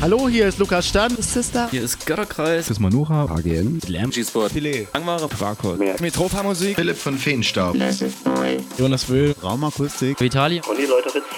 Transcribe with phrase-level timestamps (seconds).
[0.00, 1.10] Hallo, hier ist Lukas Stan.
[1.20, 1.68] Sister.
[1.72, 2.68] Hier ist Götterkreis.
[2.68, 3.24] Das ist Manuha.
[3.24, 3.80] AGN.
[3.88, 4.10] Lärm.
[4.10, 4.52] G-Sport.
[4.52, 4.86] Filet.
[4.92, 5.26] Angware.
[5.26, 5.76] Brakos.
[6.00, 6.76] Metropa Musik.
[6.76, 7.74] Philipp von Feenstaub.
[8.78, 9.34] Jonas Wöhl.
[9.42, 10.20] Raumakustik.
[10.20, 10.60] Vitali.
[10.60, 11.37] Und Space Night.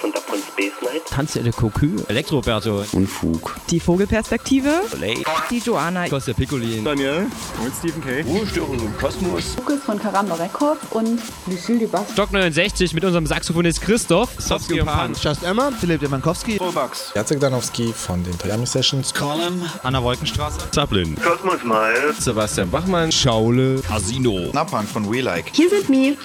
[1.09, 1.89] Tanze de Cocu.
[2.09, 2.85] Elektroberto.
[2.93, 3.57] Unfug.
[3.71, 4.83] Die Vogelperspektive.
[4.99, 5.23] Lay.
[5.51, 6.09] Die Joanna.
[6.09, 6.85] Costa Piccolin.
[6.85, 7.27] Daniel.
[7.63, 8.23] Und Stephen K.
[8.23, 9.57] Ruhestörung im Kosmos.
[9.57, 12.13] Lukas von Karamba Records und Lucille Dubas.
[12.13, 14.31] Stock 69 mit unserem Saxophonist Christoph.
[14.39, 15.15] Sofsky und Pan.
[15.21, 15.71] Just Emma.
[15.71, 16.57] Philipp Demankowski.
[16.59, 17.13] Robax.
[17.15, 19.13] Jacek Danowski von den Miami Sessions.
[19.15, 19.63] Colin.
[19.83, 20.71] Anna Wolkenstraße.
[20.71, 21.17] Zaplin.
[21.17, 22.25] Kosmos Miles.
[22.25, 23.13] Sebastian Bachmann.
[23.13, 23.81] Schaule.
[23.83, 24.51] Casino.
[24.53, 25.51] Nappan von We Like.
[25.53, 26.17] Hier sind Mi.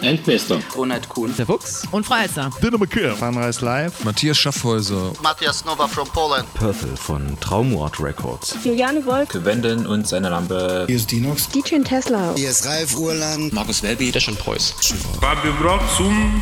[0.75, 1.33] Ronald Kuhn.
[1.37, 1.83] Der Fuchs.
[1.91, 2.49] Und Freizer.
[2.61, 3.15] Dinner McKeer.
[3.15, 4.03] Sunrise Live.
[4.03, 5.11] Matthias Schaffhäuser.
[5.21, 6.51] Matthias Nova from Poland.
[6.53, 8.55] Purple von Traumort Records.
[8.63, 9.43] Juliane Wolk.
[9.43, 10.85] Wenden und seine Lampe.
[10.87, 11.49] Hier ist Dinox.
[11.49, 12.33] DJ Tesla.
[12.35, 13.51] Hier ist Ralf Urland.
[13.53, 14.11] Markus Welby.
[14.11, 14.73] Der schon Preuß.
[15.19, 16.41] Fabio Brock zum.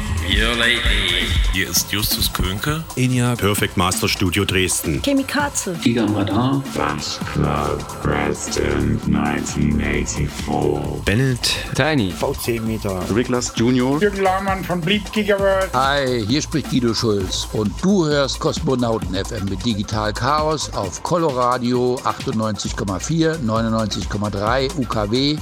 [1.54, 2.84] Hier ist Justus Könke.
[2.96, 3.36] Enya.
[3.36, 5.02] Perfect Master Studio Dresden.
[5.02, 5.76] Chemikaze.
[5.84, 6.64] Giga Radar.
[6.76, 11.04] Bass Club Preston 1984.
[11.04, 11.56] Bennett.
[11.76, 12.12] Tiny.
[12.12, 13.04] VC Meter.
[13.14, 14.00] Riglas Junior.
[14.00, 15.74] Jürgen Lahmann von Bleed Gigaworld.
[15.74, 22.00] Hi, hier spricht Guido Schulz und du hörst Kosmonauten FM mit Digital Chaos auf Coloradio
[22.04, 25.38] 98,4, 99,3 UKW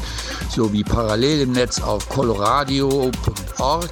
[0.50, 3.90] sowie parallel im Netz auf coloradio.org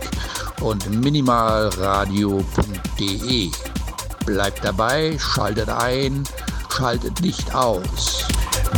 [0.61, 3.49] und minimalradio.de.
[4.25, 6.23] Bleibt dabei, schaltet ein,
[6.69, 8.25] schaltet nicht aus.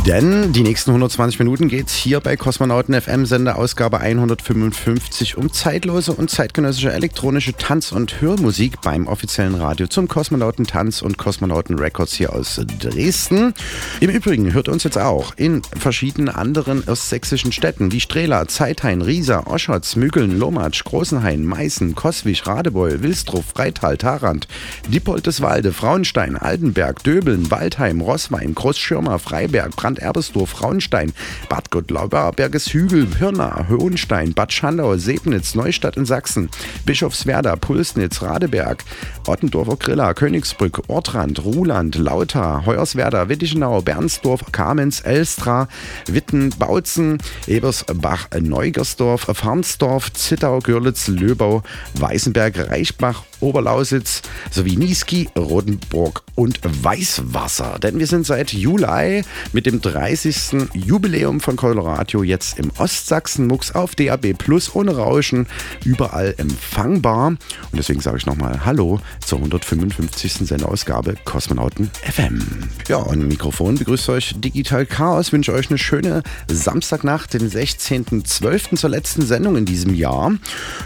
[0.05, 5.53] Denn die nächsten 120 Minuten geht es hier bei Kosmonauten FM Sender Ausgabe 155 um
[5.53, 11.77] zeitlose und zeitgenössische elektronische Tanz- und Hörmusik beim offiziellen Radio zum Kosmonauten Tanz und Kosmonauten
[11.77, 13.53] Records hier aus Dresden.
[13.99, 19.43] Im Übrigen hört uns jetzt auch in verschiedenen anderen ostsächsischen Städten wie Strela, Zeithain, Riesa,
[19.45, 24.47] Oschotz, Mügeln, Lomatsch, Großenhain, Meißen, Koswig, Radebeul, Wilstrow, Freital, Tarant,
[24.87, 31.11] Dippoldeswalde, Frauenstein, Altenberg, Döbeln, Waldheim, Rosswein, Großschirmer, Freiberg, Brand-Erbesdorf, Frauenstein,
[31.49, 36.49] Bad Gottlauber, Bergeshügel, Pirna, Hohenstein, Bad Schandau, Sebnitz, Neustadt in Sachsen,
[36.85, 38.83] Bischofswerda, Pulsnitz, Radeberg,
[39.25, 45.67] Ottendorfer Griller, Königsbrück, Ortrand, Ruhland, Lauter, Hoyerswerda, Wittichenau, Bernsdorf, Kamenz, Elstra,
[46.05, 47.17] Witten, Bautzen,
[47.47, 51.63] Ebersbach, Neugersdorf, Farnsdorf, Zittau, Görlitz, Löbau,
[51.95, 54.21] Weißenberg, Reichbach, Oberlausitz
[54.51, 57.79] sowie Niesky, Rodenburg und Weißwasser.
[57.81, 60.69] Denn wir sind seit Juli mit dem 30.
[60.73, 65.47] Jubiläum von Coloradio jetzt im Ostsachsen-Mux auf DAB Plus ohne Rauschen
[65.85, 67.27] überall empfangbar.
[67.27, 67.39] Und
[67.73, 70.33] deswegen sage ich nochmal Hallo zur 155.
[70.47, 72.41] Senderausgabe Kosmonauten FM.
[72.87, 78.75] Ja, und Mikrofon begrüßt euch Digital Chaos, wünsche euch eine schöne Samstagnacht, den 16.12.
[78.75, 80.33] zur letzten Sendung in diesem Jahr.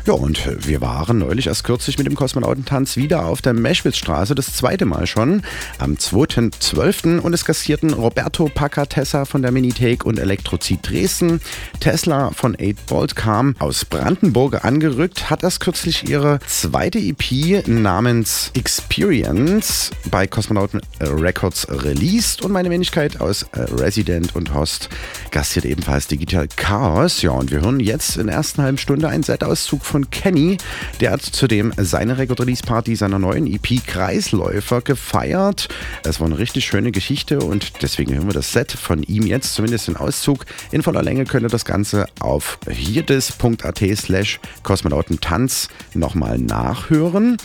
[0.06, 4.54] Ja, und wir waren neulich erst kürzlich mit dem Kosmonautentanz wieder auf der Meschwitzstraße, das
[4.54, 5.42] zweite Mal schon,
[5.80, 7.20] am 2.12.
[7.20, 11.40] und es kassierten Roberto Pacatessa von der Minithek und Elektrozid Dresden.
[11.80, 19.92] Tesla von 8Bolt kam aus Brandenburg angerückt, hat erst kürzlich ihre zweite EP namens Experience
[20.12, 24.90] bei Kosmonauten Records released und meine Wenigkeit aus äh, Resident und Host
[25.36, 27.22] gastiert ebenfalls Digital Chaos.
[27.22, 30.58] Ja, und wir hören jetzt in der ersten halben Stunde einen Set-Auszug von Kenny.
[31.02, 35.68] Der hat zudem seine Record-Release-Party seiner neuen EP Kreisläufer gefeiert.
[36.06, 39.56] Es war eine richtig schöne Geschichte und deswegen hören wir das Set von ihm jetzt,
[39.56, 40.46] zumindest den Auszug.
[40.72, 47.36] In voller Länge könnt ihr das Ganze auf hierdis.at slash kosmonautentanz nochmal nachhören.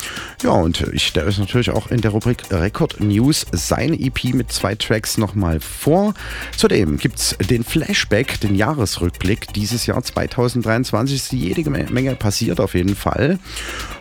[0.45, 4.53] Ja, und ich stelle euch natürlich auch in der Rubrik Record News seine EP mit
[4.53, 6.15] zwei Tracks nochmal vor.
[6.57, 9.55] Zudem gibt es den Flashback, den Jahresrückblick.
[9.55, 13.39] Dieses Jahr 2023 ist jede Menge passiert auf jeden Fall.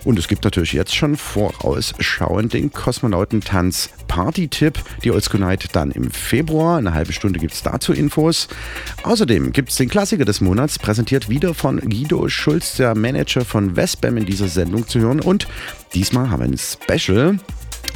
[0.04, 4.80] Und es gibt natürlich jetzt schon vorausschauend den Kosmonautentanz Party-Tipp.
[5.06, 6.78] Die Oldschool Night dann im Februar.
[6.78, 8.50] Eine halbe Stunde gibt es dazu Infos.
[9.04, 13.78] Außerdem gibt es den Klassiker des Monats, präsentiert wieder von Guido Schulz, der Manager von
[13.78, 15.22] Westbam in dieser Sendung zu hören.
[15.22, 15.48] Und
[15.94, 17.40] diesmal haben wir ein Special.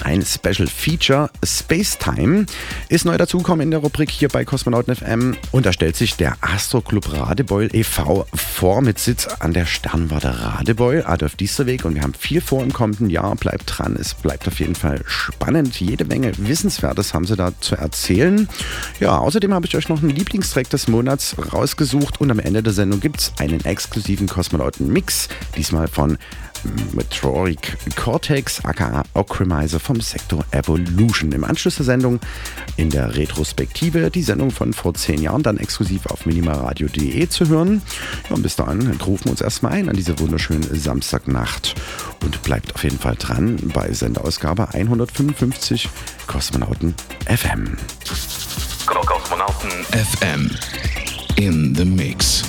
[0.01, 1.29] Ein Special Feature.
[1.45, 2.45] Space Time
[2.89, 6.35] ist neu dazugekommen in der Rubrik hier bei Kosmonauten FM und da stellt sich der
[6.41, 8.25] Astro Club Radebeul e.V.
[8.33, 12.73] vor mit Sitz an der Sternwarte Radebeul, Adolf Diesterweg und wir haben viel vor im
[12.73, 13.35] kommenden Jahr.
[13.35, 15.79] Bleibt dran, es bleibt auf jeden Fall spannend.
[15.79, 18.49] Jede Menge Wissenswertes haben sie da zu erzählen.
[18.99, 22.73] Ja, außerdem habe ich euch noch einen Lieblingstrack des Monats rausgesucht und am Ende der
[22.73, 26.17] Sendung gibt es einen exklusiven Kosmonauten-Mix, diesmal von
[26.93, 31.31] Metroic Cortex, aka Ocrimizer vom Sektor Evolution.
[31.31, 32.19] Im Anschluss der Sendung
[32.77, 37.81] in der Retrospektive die Sendung von vor zehn Jahren dann exklusiv auf minimalradio.de zu hören.
[38.29, 41.75] Ja, und bis dahin rufen wir uns erstmal ein an diese wunderschöne Samstagnacht
[42.23, 45.89] und bleibt auf jeden Fall dran bei Sendeausgabe 155
[46.27, 46.95] Kosmonauten
[47.25, 47.77] FM.
[48.85, 50.49] Kosmonauten FM
[51.37, 52.43] in the Mix.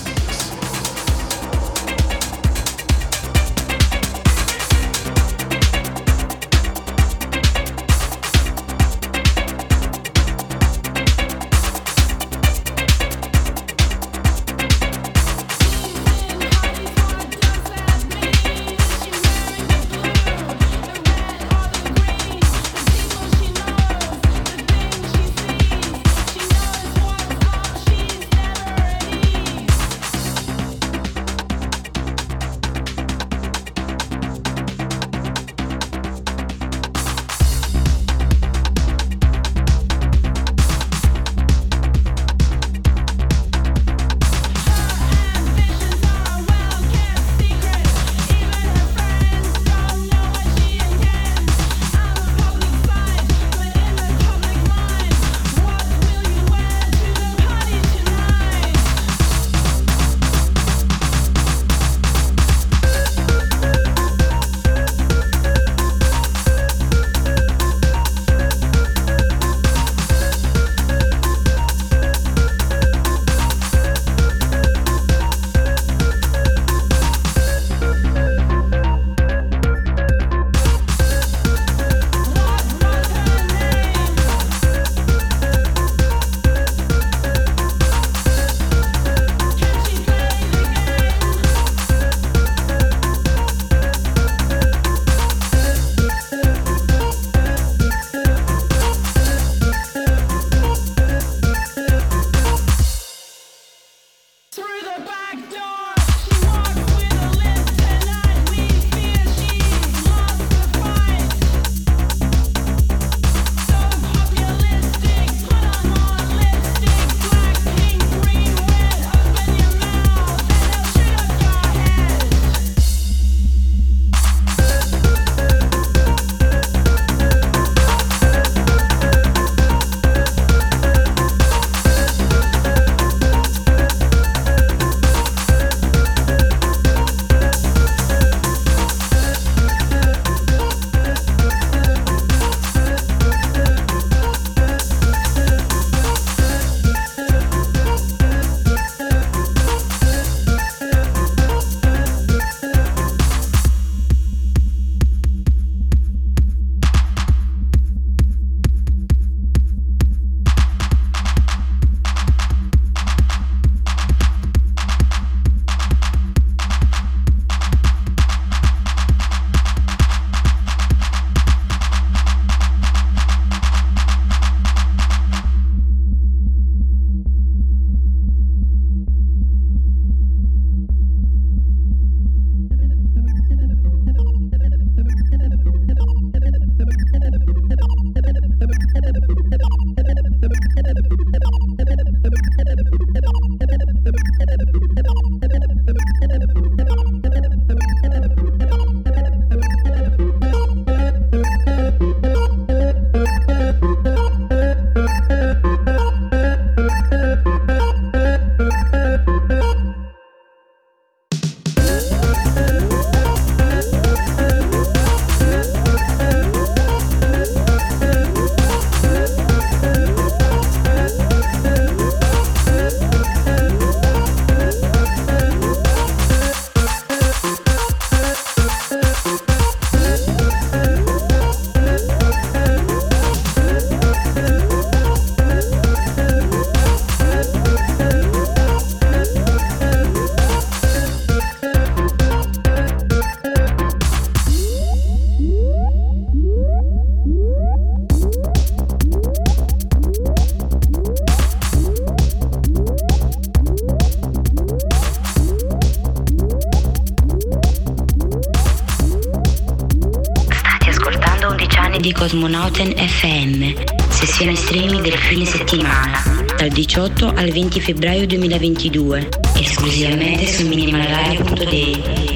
[266.75, 269.27] 18 al 20 febbraio 2022,
[269.61, 272.34] esclusivamente su minimalradio.de.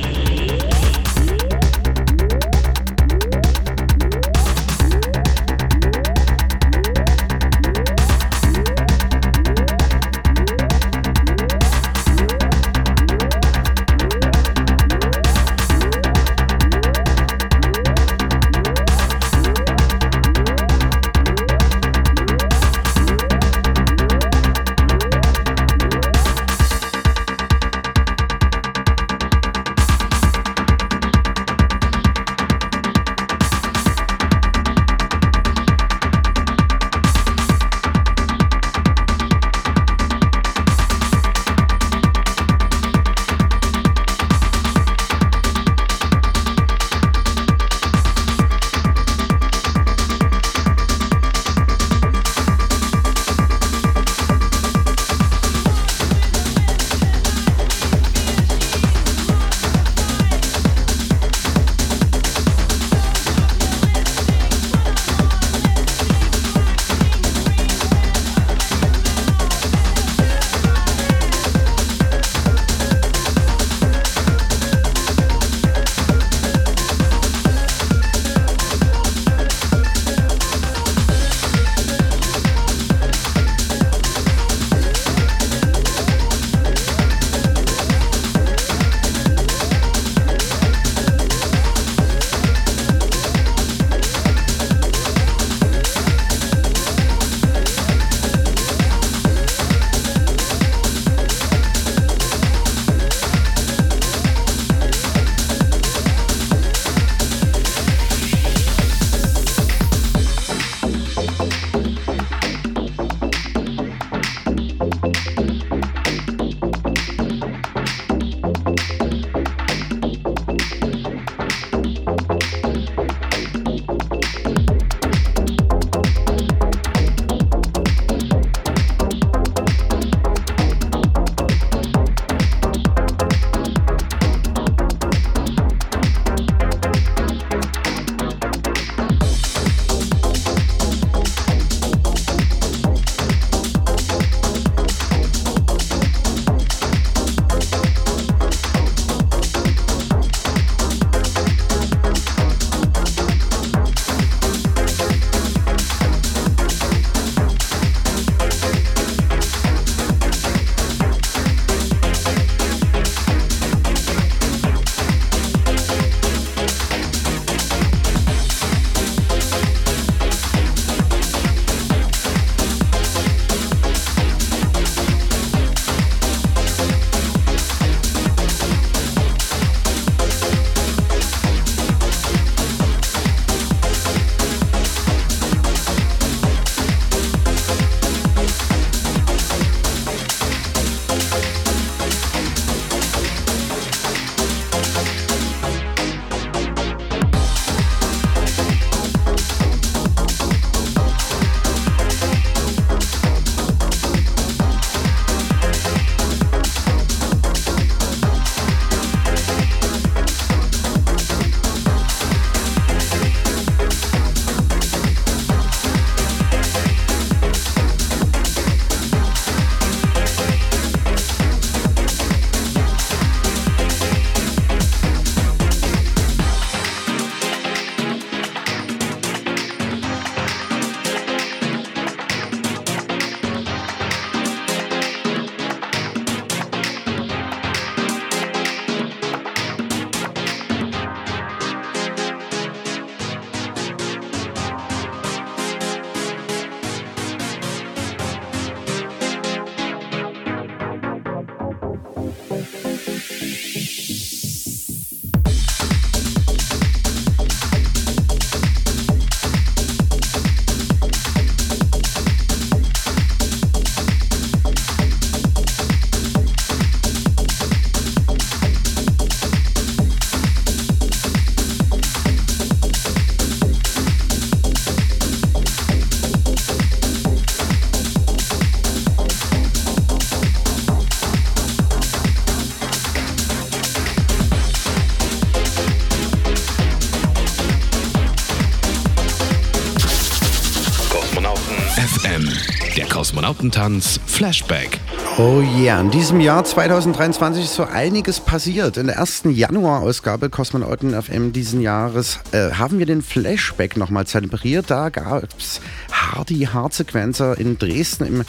[293.18, 295.00] Kosmonautentanz Flashback.
[295.38, 298.96] Oh yeah, in diesem Jahr 2023 ist so einiges passiert.
[298.96, 304.88] In der ersten Januar-Ausgabe Kosmonauten FM diesen Jahres äh, haben wir den Flashback nochmal zelebriert.
[304.88, 305.80] Da gab es
[306.12, 308.44] Hardy Hardsequencer in Dresden im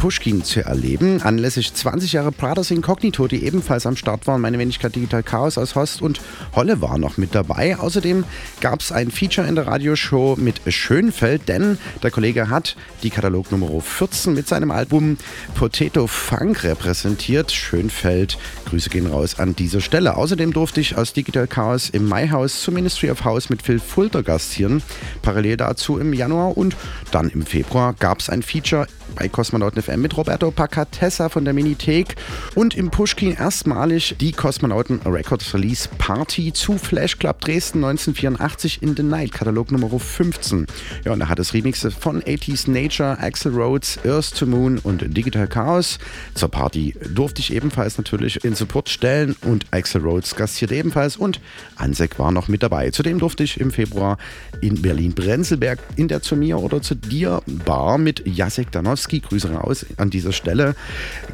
[0.00, 1.20] Pushkin zu erleben.
[1.20, 4.40] Anlässlich 20 Jahre Brothers Incognito, die ebenfalls am Start waren.
[4.40, 6.22] Meine Wenigkeit Digital Chaos aus Host und
[6.56, 7.76] Holle war noch mit dabei.
[7.78, 8.24] Außerdem
[8.62, 13.52] gab es ein Feature in der Radioshow mit Schönfeld, denn der Kollege hat die Katalog
[13.52, 15.18] Nummer 14 mit seinem Album
[15.54, 17.52] Potato Funk repräsentiert.
[17.52, 18.38] Schönfeld,
[18.70, 20.16] Grüße gehen raus an dieser Stelle.
[20.16, 23.78] Außerdem durfte ich aus Digital Chaos im Mai House zum Ministry of House mit Phil
[23.78, 24.82] Fulter gastieren.
[25.20, 26.74] Parallel dazu im Januar und
[27.10, 31.54] dann im Februar gab es ein Feature bei Kosmonauten FM mit Roberto Pacatessa von der
[31.54, 32.16] Minithek
[32.54, 38.96] und im Pushkin erstmalig die Kosmonauten Records Release Party zu Flash Club Dresden 1984 in
[38.96, 40.66] the Night, Katalog Nummer 15.
[41.04, 45.16] Ja, und da hat es Remixe von 80s Nature, Axel Rhodes, Earth to Moon und
[45.16, 45.98] Digital Chaos.
[46.34, 51.40] Zur Party durfte ich ebenfalls natürlich in Support stellen und Axel Rhodes gastiert ebenfalls und
[51.76, 52.90] Ansek war noch mit dabei.
[52.90, 54.18] Zudem durfte ich im Februar
[54.60, 59.79] in Berlin-Brenzelberg in der Zu mir oder zu dir Bar mit Jacek Danowski, Grüße raus
[59.96, 60.74] an dieser Stelle,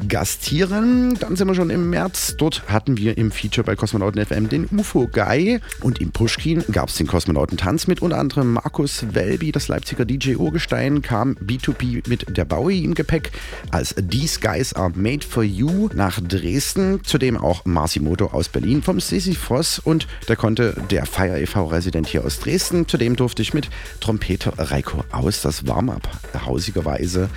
[0.07, 1.17] gastieren.
[1.19, 2.35] Dann sind wir schon im März.
[2.37, 6.89] Dort hatten wir im Feature bei Kosmonauten FM den UFO Guy und im Pushkin gab
[6.89, 12.37] es den Kosmonautentanz mit unter anderem Markus Welby, das Leipziger DJ Urgestein, kam B2B mit
[12.37, 13.31] der Bowie im Gepäck
[13.71, 17.01] als These Guys Are Made for You nach Dresden.
[17.03, 21.65] Zudem auch Marcimoto aus Berlin vom Sisyphos und der konnte der Fire e.V.
[21.65, 22.87] Resident hier aus Dresden.
[22.87, 26.07] Zudem durfte ich mit Trompeter Reiko aus das Warm-up
[26.45, 27.29] hausigerweise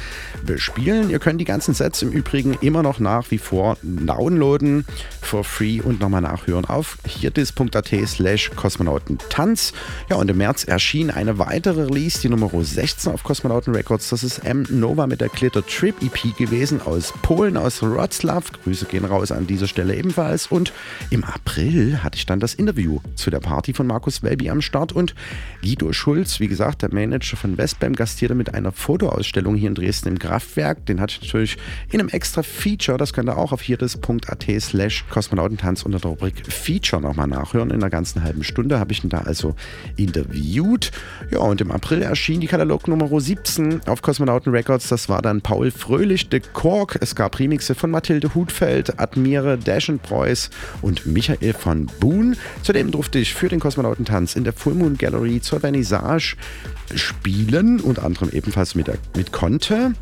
[0.44, 0.99] bespielen.
[1.08, 4.84] Ihr könnt die ganzen Sets im Übrigen immer noch nach wie vor downloaden
[5.20, 9.72] for free und nochmal nachhören auf hierdis.at slash kosmonautentanz.
[10.08, 14.08] Ja, und im März erschien eine weitere Release, die Nummer 16 auf Kosmonauten Records.
[14.10, 14.66] Das ist M.
[14.68, 18.42] Nova mit der Glitter Trip EP gewesen aus Polen, aus Wroclaw.
[18.64, 20.48] Grüße gehen raus an dieser Stelle ebenfalls.
[20.48, 20.72] Und
[21.10, 24.92] im April hatte ich dann das Interview zu der Party von Markus Welby am Start
[24.92, 25.14] und
[25.62, 30.08] Guido Schulz, wie gesagt, der Manager von Westbam, gastierte mit einer Fotoausstellung hier in Dresden
[30.08, 30.84] im Kraftwerk.
[30.90, 31.56] Den hatte ich natürlich
[31.90, 36.44] in einem extra Feature, das könnt ihr auch auf hierdis.at slash Kosmonautentanz unter der Rubrik
[36.46, 37.70] Feature nochmal nachhören.
[37.70, 39.54] In einer ganzen halben Stunde habe ich ihn da also
[39.96, 40.90] interviewt.
[41.30, 44.88] Ja, und im April erschien die Katalog Nummer 17 auf Kosmonauten Records.
[44.88, 46.98] Das war dann Paul Fröhlich, The Kork.
[47.00, 50.50] Es gab Remixe von Mathilde Hutfeld, Admire, Dash and Preuß
[50.82, 52.36] und Michael von Boon.
[52.62, 56.36] Zudem durfte ich für den Kosmonautentanz in der Full Moon Gallery zur Vernissage
[56.94, 59.94] spielen, unter anderem ebenfalls mit, mit Conte.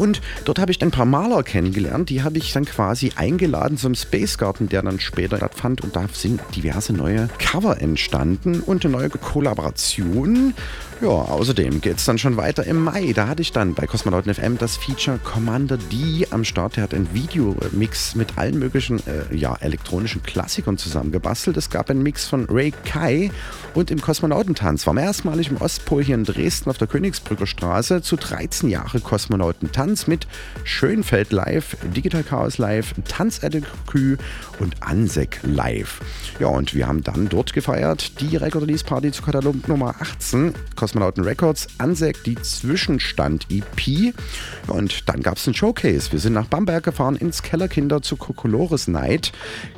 [0.00, 2.08] Und dort habe ich ein paar Maler kennengelernt.
[2.08, 5.82] Die habe ich dann quasi eingeladen zum Space Garden, der dann später stattfand.
[5.82, 10.54] Und da sind diverse neue Cover entstanden und eine neue Kollaboration.
[11.02, 13.14] Ja, außerdem geht es dann schon weiter im Mai.
[13.14, 16.76] Da hatte ich dann bei Kosmonauten FM das Feature Commander D am Start.
[16.76, 21.56] Der hat einen Videomix mit allen möglichen äh, ja, elektronischen Klassikern zusammengebastelt.
[21.56, 23.30] Es gab einen Mix von Ray Kai
[23.72, 28.16] und im Kosmonautentanz wir erstmalig im Ostpol hier in Dresden auf der Königsbrücker Straße zu
[28.16, 30.26] 13 Jahre Kosmonautentanz mit
[30.64, 33.40] Schönfeld live, Digital Chaos live, Tanz
[33.86, 34.18] Kü
[34.58, 36.00] und Ansek live.
[36.40, 40.52] Ja, und wir haben dann dort gefeiert die Record Release Party zu Katalog Nummer 18.
[40.90, 44.12] Kosmonauten Records, Ansek, die Zwischenstand-EP.
[44.66, 46.10] Und dann gab es einen Showcase.
[46.10, 49.30] Wir sind nach Bamberg gefahren ins Kellerkinder zu Kokolores Night.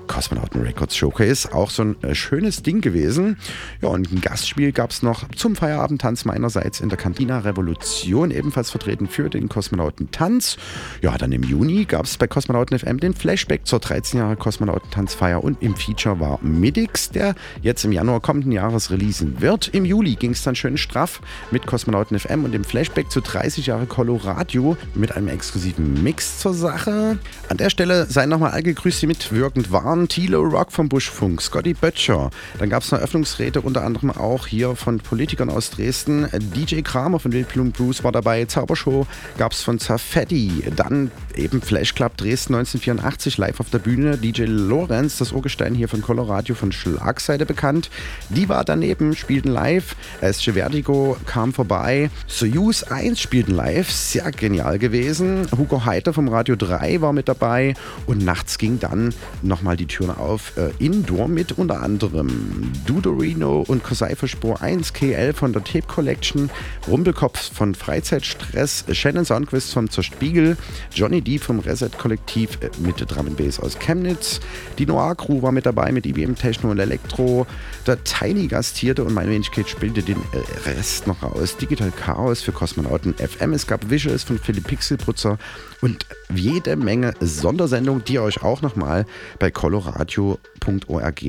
[0.07, 3.39] Kosmonauten Records Showcase, auch so ein äh, schönes Ding gewesen.
[3.81, 8.71] Ja, und ein Gastspiel gab es noch zum Feierabendtanz meinerseits in der Cantina Revolution, ebenfalls
[8.71, 10.57] vertreten für den Kosmonautentanz.
[11.01, 15.43] Ja, dann im Juni gab es bei Kosmonauten FM den Flashback zur 13 Jahre Kosmonautentanzfeier
[15.43, 19.69] und im Feature war Midix, der jetzt im Januar kommenden Jahres releasen wird.
[19.69, 23.67] Im Juli ging es dann schön straff mit Kosmonauten FM und dem Flashback zu 30
[23.67, 27.19] Jahre Colorado mit einem exklusiven Mix zur Sache.
[27.49, 30.09] An der Stelle seien nochmal all gegrüßt, die mitwirkend waren.
[30.09, 32.31] Tilo Rock vom Buschfunk, Scotty Böttcher.
[32.59, 36.29] Dann gab es noch Eröffnungsräte, unter anderem auch hier von Politikern aus Dresden.
[36.33, 38.45] DJ Kramer von Wildblum Bruce war dabei.
[38.45, 39.07] Zaubershow
[39.39, 40.65] gab es von Zafetti.
[40.77, 44.17] Dann eben Flash Club Dresden 1984 live auf der Bühne.
[44.17, 47.91] DJ Lorenz, das Urgestein hier von Colorado von Schlagseite bekannt.
[48.29, 49.97] Die war daneben, spielten live.
[50.21, 52.11] SG Vertigo kam vorbei.
[52.27, 53.91] Soyuz 1 spielten live.
[53.91, 55.47] Sehr genial gewesen.
[55.57, 57.75] Hugo Heiter vom Radio 3 war mit dabei.
[58.07, 60.57] Und nachts ging dann nochmal die Türen auf.
[60.57, 66.51] Äh, Indoor mit unter anderem Dudorino und Kosei Spur 1, KL von der Tape Collection,
[66.87, 70.57] Rumpelkopf von Freizeitstress, Shannon Soundquist vom Zerspiegel,
[70.95, 74.41] Johnny D vom Reset Kollektiv äh, mit Drum Bass aus Chemnitz,
[74.79, 77.47] die Noir Crew war mit dabei mit IBM Techno und Elektro,
[77.87, 80.19] der Tiny gastierte und meine Wenigkeit spielte den
[80.65, 81.57] Rest noch raus.
[81.57, 83.53] Digital Chaos für Kosmonauten FM.
[83.53, 85.39] Es gab Visuals von Philipp Pixelputzer
[85.81, 89.07] und jede Menge Sondersendungen, die ihr euch auch nochmal
[89.39, 91.23] bei coloradio.org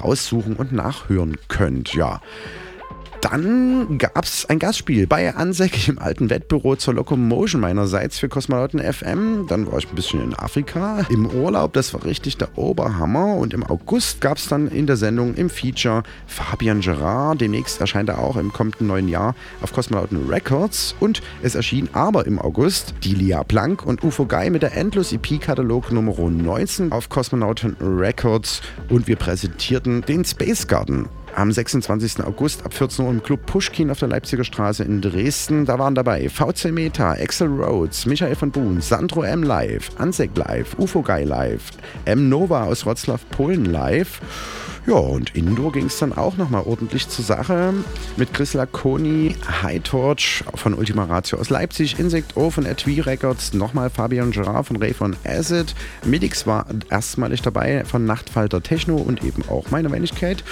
[0.00, 1.94] raussuchen und nachhören könnt.
[1.94, 2.20] Ja.
[3.28, 8.80] Dann gab es ein Gastspiel bei Ansek im alten Wettbüro zur Locomotion meinerseits für Kosmonauten
[8.80, 9.48] FM.
[9.48, 11.72] Dann war ich ein bisschen in Afrika im Urlaub.
[11.72, 13.34] Das war richtig der Oberhammer.
[13.34, 17.40] Und im August gab es dann in der Sendung im Feature Fabian Gerard.
[17.40, 20.94] Demnächst erscheint er auch im kommenden neuen Jahr auf Kosmonauten Records.
[21.00, 25.90] Und es erschien aber im August Dilia Plank und UFO Guy mit der Endlos EP-Katalog
[25.90, 28.62] Nummer 19 auf Kosmonauten Records.
[28.88, 32.24] Und wir präsentierten den Space Garden am 26.
[32.24, 35.66] August ab 14 Uhr im Club Pushkin auf der Leipziger Straße in Dresden.
[35.66, 40.78] Da waren dabei VC Meta, Axel Rhodes, Michael von Buhn, Sandro M live, Ansek live,
[40.78, 41.70] UFO Guy live,
[42.06, 44.20] M Nova aus Wroclaw, Polen live.
[44.86, 47.74] Ja, und Indoor ging es dann auch nochmal ordentlich zur Sache
[48.16, 53.52] mit Chris Laconi, High Torch von Ultima Ratio aus Leipzig, Insect O von Etui Records,
[53.52, 59.24] nochmal Fabian Gerard von Ray von Acid, Midix war erstmalig dabei von Nachtfalter Techno und
[59.24, 60.44] eben auch meine Wenigkeit.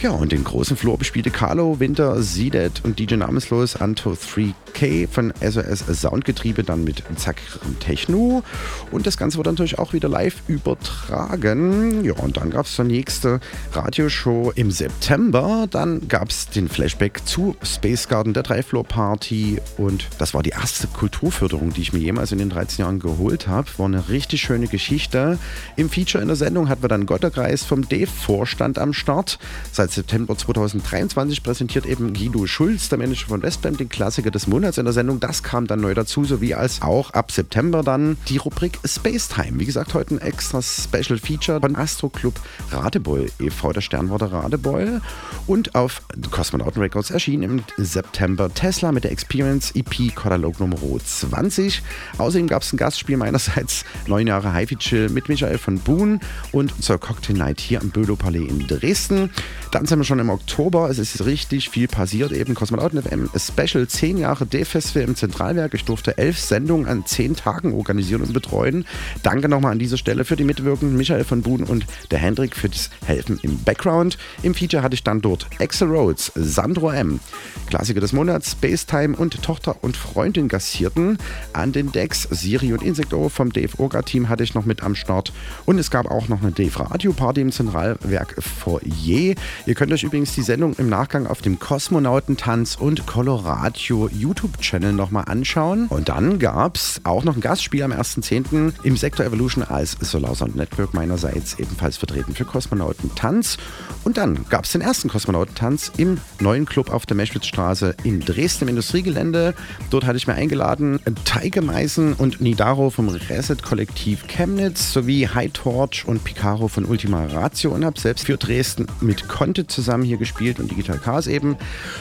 [0.00, 5.32] Ja, und den großen Floor bespielte Carlo, Winter, Seedet und DJ Namenslos Anto 3K von
[5.40, 8.42] SOS Soundgetriebe dann mit zackerem Techno.
[8.90, 12.04] Und das Ganze wurde natürlich auch wieder live übertragen.
[12.04, 13.40] Ja, und dann gab es zur nächste
[13.72, 15.66] Radioshow im September.
[15.70, 19.58] Dann gab es den Flashback zu Space Garden, der Drei-Floor Party.
[19.78, 23.48] Und das war die erste Kulturförderung, die ich mir jemals in den 13 Jahren geholt
[23.48, 23.68] habe.
[23.78, 25.38] War eine richtig schöne Geschichte.
[25.76, 29.38] Im Feature in der Sendung hatten wir dann Gotterkreis vom Dave-Vorstand am Start.
[29.72, 34.78] Seit September 2023 präsentiert eben Guido Schulz, der Manager von Westbam, den Klassiker des Monats
[34.78, 35.20] in der Sendung.
[35.20, 39.58] Das kam dann neu dazu, sowie als auch ab September dann die Rubrik Space Time.
[39.58, 42.34] Wie gesagt, heute ein extra Special Feature von Astro Club
[42.70, 45.00] Radebeul e.V., der Sternwarte Radebeul.
[45.46, 51.82] Und auf Cosmonauten Records erschien im September Tesla mit der Experience EP Katalog Nummer 20.
[52.18, 56.20] Außerdem gab es ein Gastspiel meinerseits, neun Jahre HiFi Chill mit Michael von Boon
[56.52, 59.30] und zur Cocktail Night hier am Bölo Palais in Dresden.
[59.74, 60.88] Dann sind wir schon im Oktober.
[60.88, 62.30] Es ist richtig viel passiert.
[62.30, 65.74] Eben Kosmonauten FM Special 10 Jahre D-Festival im Zentralwerk.
[65.74, 68.86] Ich durfte elf Sendungen an zehn Tagen organisieren und betreuen.
[69.24, 72.68] Danke nochmal an dieser Stelle für die Mitwirkenden Michael von Buhn und der Hendrik für
[72.68, 74.16] das Helfen im Background.
[74.44, 77.18] Im Feature hatte ich dann dort Axel Rhodes, Sandro M.,
[77.66, 81.18] Klassiker des Monats, Space Time und Tochter und Freundin gassierten.
[81.52, 84.94] An den Decks Siri und Insecto vom Dave Orga Team hatte ich noch mit am
[84.94, 85.32] Start.
[85.64, 89.34] Und es gab auch noch eine Dave Radio Party im Zentralwerk Foyer.
[89.66, 95.24] Ihr könnt euch übrigens die Sendung im Nachgang auf dem Kosmonautentanz und Coloradio YouTube-Channel nochmal
[95.26, 95.86] anschauen.
[95.88, 98.74] Und dann gab es auch noch ein Gastspiel am 1.10.
[98.82, 103.56] im Sektor Evolution als Solar Sound Network meinerseits ebenfalls vertreten für Kosmonautentanz.
[104.04, 108.64] Und dann gab es den ersten Kosmonautentanz im neuen Club auf der Meschwitzstraße in Dresden
[108.64, 109.54] im Industriegelände.
[109.88, 116.04] Dort hatte ich mir eingeladen Teige Meißen und Nidaro vom Reset-Kollektiv Chemnitz sowie High Torch
[116.06, 120.58] und Picaro von Ultima Ratio und habe selbst für Dresden mit Conte zusammen hier gespielt
[120.58, 121.56] und Digital Cars eben.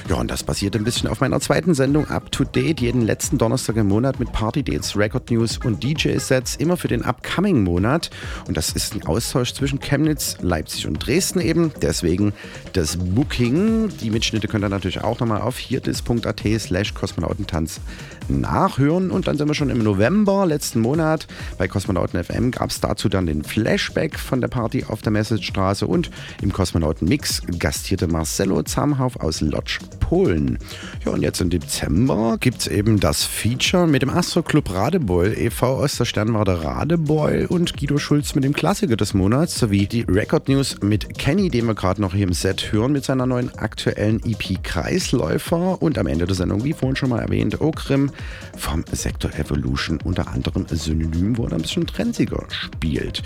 [0.10, 3.38] Ja, und das basiert ein bisschen auf meiner zweiten Sendung Up to Date, jeden letzten
[3.38, 8.10] Donnerstag im Monat mit Party Dates, Record News und DJ-Sets, immer für den upcoming Monat.
[8.48, 11.72] Und das ist ein Austausch zwischen Chemnitz, Leipzig und Dresden eben.
[11.80, 12.34] Deswegen
[12.74, 13.90] das Booking.
[14.02, 17.82] Die Mitschnitte könnt ihr natürlich auch nochmal auf hierdis.at slash Kosmonautentanz
[18.30, 19.12] nachhören.
[19.12, 23.10] Und dann sind wir schon im November, letzten Monat, bei Kosmonauten FM gab es dazu
[23.10, 26.10] dann den Flashback von der Party auf der Messagestraße und
[26.42, 30.58] im Kosmonauten Mix gastierte Marcello Zamhauf aus Lodz, Polen.
[31.06, 35.34] Ja, und jetzt im Dezember gibt es eben das Feature mit dem Astro Club Radebeul
[35.38, 35.78] e.V.
[35.78, 40.50] aus der Sternwarte Radebeul und Guido Schulz mit dem Klassiker des Monats sowie die Record
[40.50, 44.22] News mit Kenny, den wir gerade noch hier im Set hören, mit seiner neuen aktuellen
[44.24, 48.12] EP Kreisläufer und am Ende der Sendung, wie vorhin schon mal erwähnt, Okrim
[48.58, 53.24] vom Sektor Evolution unter anderem Synonym, wo er ein bisschen trendiger spielt.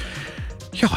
[0.74, 0.90] Ja,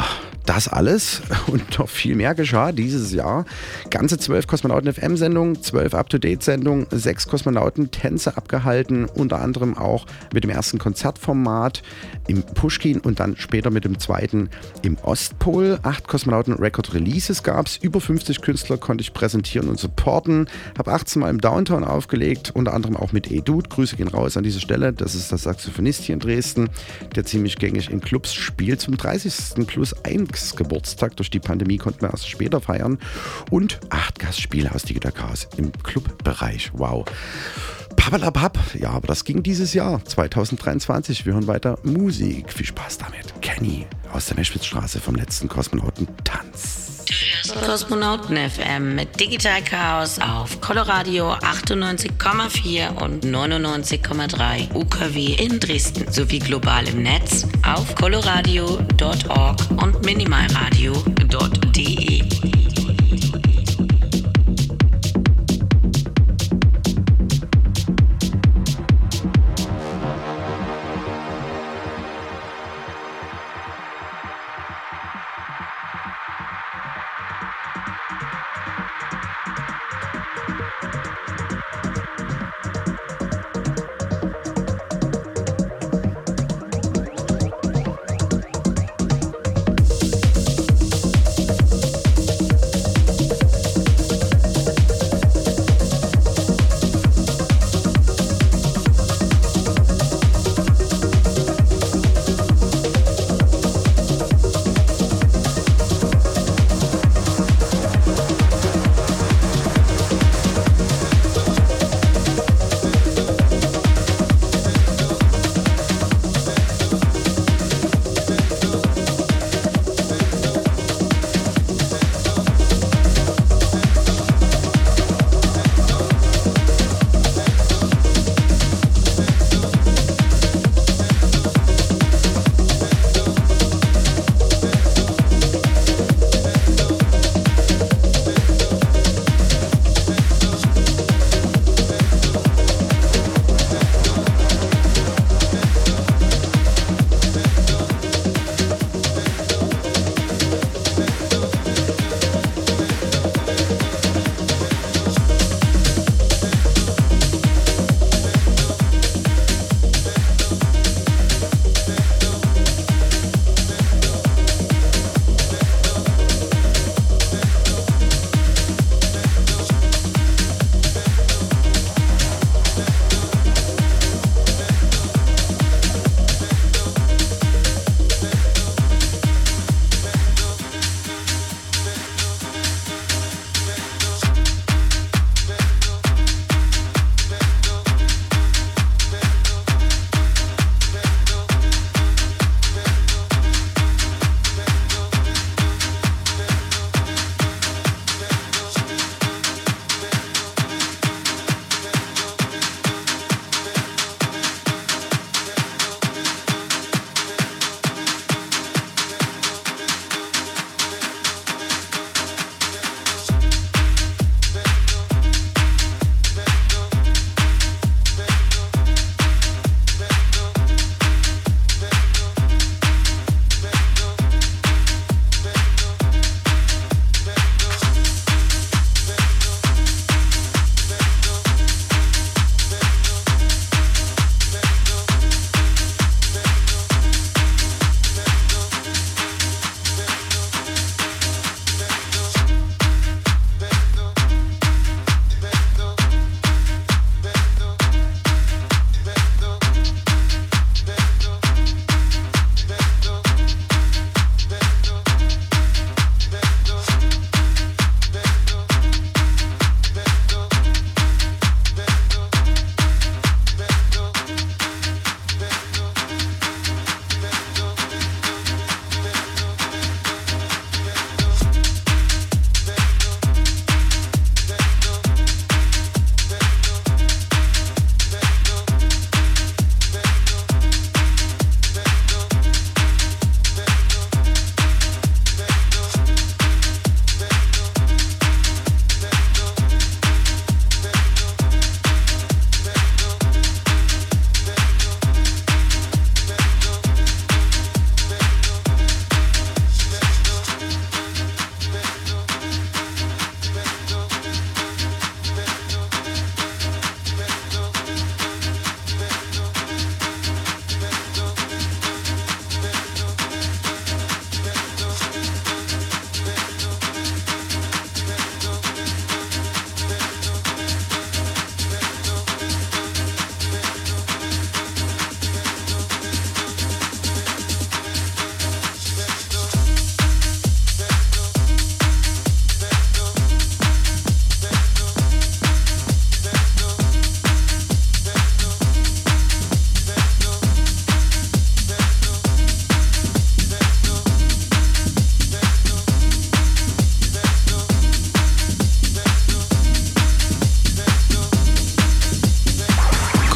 [0.45, 3.45] das alles und noch viel mehr geschah dieses Jahr.
[3.89, 11.83] Ganze zwölf Kosmonauten-FM-Sendungen, zwölf Up-to-Date-Sendungen, sechs Kosmonauten-Tänze abgehalten, unter anderem auch mit dem ersten Konzertformat
[12.27, 14.49] im Pushkin und dann später mit dem zweiten
[14.81, 15.79] im Ostpol.
[15.83, 21.29] Acht Kosmonauten-Record-Releases gab es, über 50 Künstler konnte ich präsentieren und supporten, habe 18 Mal
[21.29, 23.69] im Downtown aufgelegt, unter anderem auch mit E-Dude.
[23.69, 26.69] Grüße gehen raus an dieser Stelle, das ist der Saxophonist hier in Dresden,
[27.15, 28.81] der ziemlich gängig in Clubs spielt.
[28.81, 29.57] Zum 30.
[29.65, 32.99] plus 1 Geburtstag durch die Pandemie konnten wir erst später feiern.
[33.49, 36.71] Und acht Gastspiele aus Digital Chaos im Clubbereich.
[36.73, 37.05] Wow.
[37.95, 38.57] Pappalapapp.
[38.79, 41.25] Ja, aber das ging dieses Jahr, 2023.
[41.25, 42.51] Wir hören weiter Musik.
[42.51, 43.41] Viel Spaß damit.
[43.41, 46.07] Kenny aus der Meschwitzstraße vom letzten Kosmonauten
[47.65, 56.87] Kosmonauten FM mit Digital Chaos auf Coloradio 98,4 und 99,3 UKW in Dresden sowie global
[56.87, 62.40] im Netz auf coloradio.org und minimalradio.de.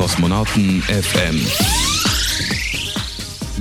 [0.06, 1.85] Kosmonauten FM.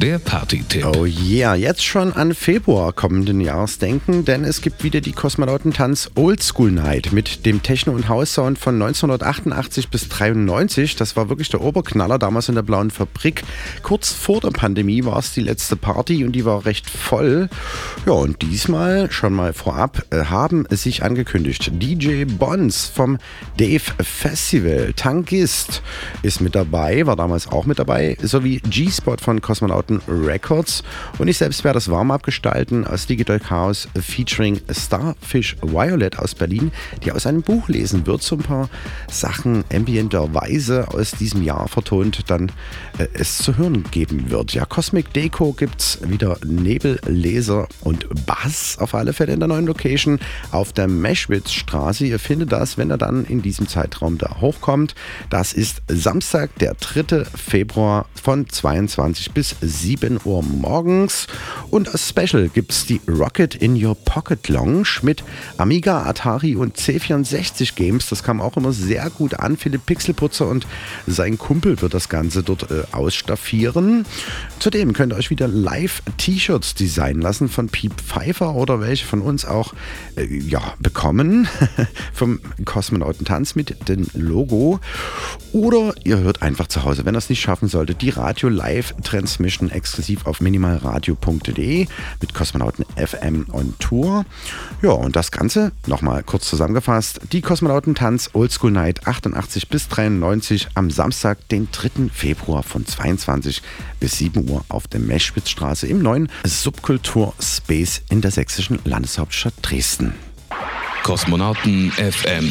[0.04, 0.84] Der Party-Tipp.
[0.84, 6.10] Oh yeah, jetzt schon an Februar kommenden Jahres denken, denn es gibt wieder die Kosmonautentanz
[6.14, 10.96] Oldschool Night mit dem Techno- und House-Sound von 1988 bis 93.
[10.96, 13.44] Das war wirklich der Oberknaller damals in der Blauen Fabrik.
[13.82, 17.48] Kurz vor der Pandemie war es die letzte Party und die war recht voll.
[18.04, 21.72] Ja, und diesmal schon mal vorab äh, haben es sich angekündigt.
[21.82, 23.16] DJ Bonds vom
[23.56, 25.80] Dave Festival, Tankist
[26.20, 30.82] ist mit dabei, war damals auch mit dabei, sowie G-Spot von Kosmonauten Records.
[31.18, 36.72] Und ich selbst werde das Warm-Up gestalten aus Digital Chaos featuring Starfish Violet aus Berlin,
[37.04, 38.68] die aus einem Buch lesen wird, so ein paar
[39.08, 42.50] Sachen ambienterweise aus diesem Jahr vertont dann
[42.98, 44.54] äh, es zu hören geben wird.
[44.54, 49.48] Ja, Cosmic Deco gibt es wieder Nebel, Laser und Bass auf alle Fälle in der
[49.48, 50.18] neuen Location
[50.50, 52.06] auf der Meschwitzstraße.
[52.06, 54.94] Ihr findet das, wenn er dann in diesem Zeitraum da hochkommt.
[55.30, 57.24] Das ist Samstag, der 3.
[57.24, 59.73] Februar von 22 bis 7
[60.24, 61.26] Uhr morgens.
[61.70, 65.24] Und als Special gibt es die Rocket in Your Pocket Lounge mit
[65.58, 68.08] Amiga, Atari und C64 Games.
[68.08, 69.56] Das kam auch immer sehr gut an.
[69.56, 70.66] Philipp Pixelputzer und
[71.06, 74.06] sein Kumpel wird das Ganze dort äh, ausstaffieren.
[74.58, 79.44] Zudem könnt ihr euch wieder Live-T-Shirts designen lassen von Piep Pfeiffer oder welche von uns
[79.44, 79.74] auch
[80.16, 81.48] äh, ja, bekommen
[82.12, 84.80] vom Kosmonautentanz mit dem Logo.
[85.52, 88.94] Oder ihr hört einfach zu Hause, wenn ihr es nicht schaffen solltet, die Radio Live
[89.02, 91.86] Transmission exklusiv auf minimalradio.de
[92.20, 94.24] mit Kosmonauten FM on Tour.
[94.82, 100.90] Ja, und das Ganze nochmal kurz zusammengefasst: die Kosmonautentanz Oldschool Night 88 bis 93 am
[100.90, 102.10] Samstag, den 3.
[102.12, 103.62] Februar von 22
[104.00, 110.14] bis 7 Uhr auf der Meschwitzstraße im neuen Subkultur Space in der sächsischen Landeshauptstadt Dresden.
[111.02, 112.48] Kosmonauten FM.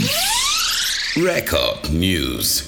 [1.15, 2.65] Record News.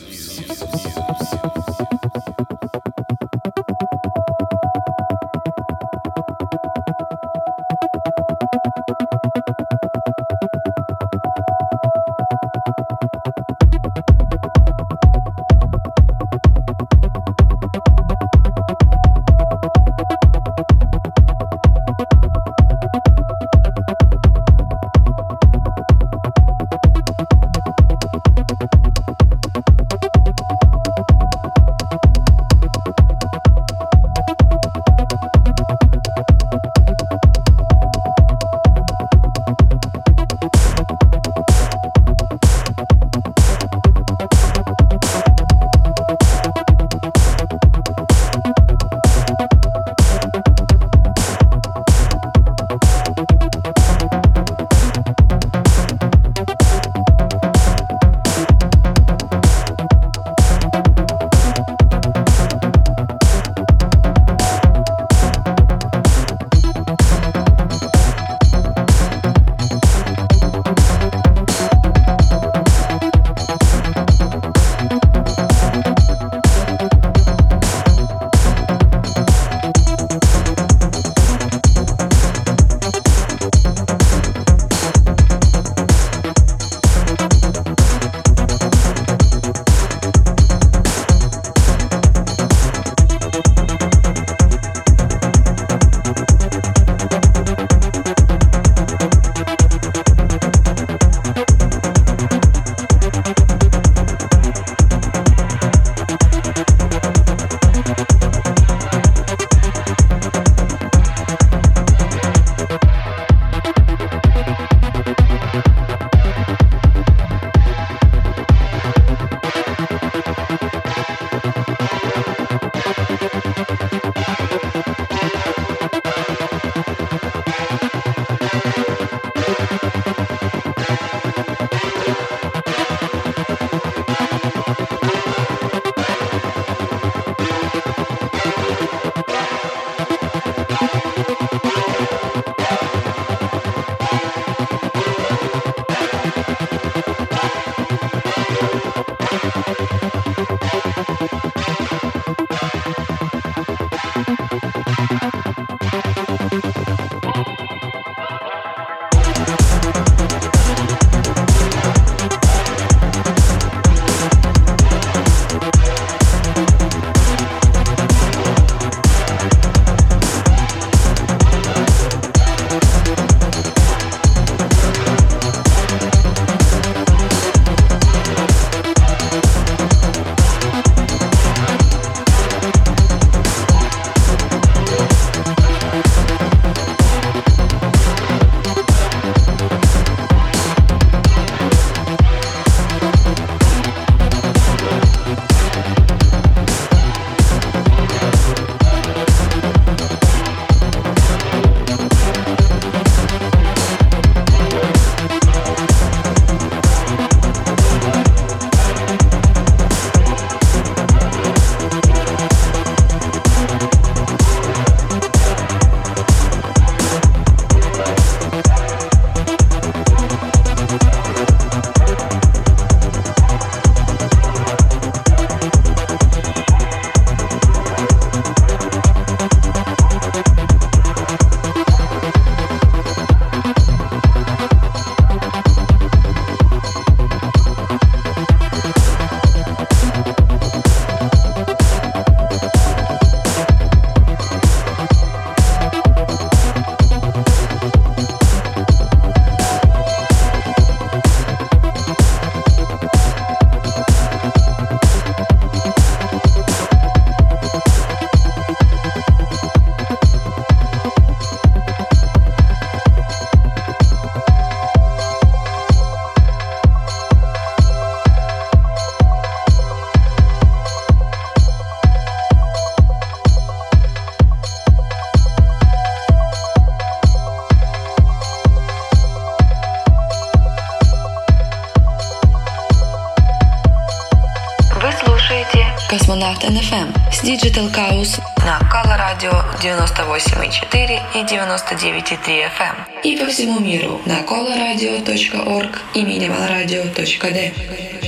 [286.44, 293.80] Космонавт НФМ с Digital Chaos на Кала Радио 98,4 и 99,3 FM и по всему
[293.80, 297.72] миру на colaradio.org и minimalradio.d.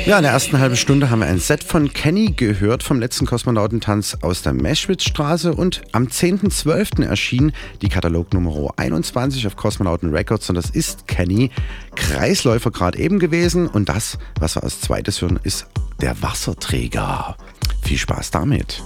[0.06, 3.26] Ja, in der ersten halben Stunde haben wir ein Set von Kenny gehört vom letzten
[3.26, 7.04] Kosmonautentanz aus der Meschwitzstraße und am 10.12.
[7.04, 11.50] erschien die Katalognummer 21 auf Kosmonauten Records und das ist Kenny,
[11.94, 15.66] Kreisläufer gerade eben gewesen und das, was wir als zweites hören, ist
[16.00, 17.36] der Wasserträger.
[17.87, 18.83] Viel Spaß damit.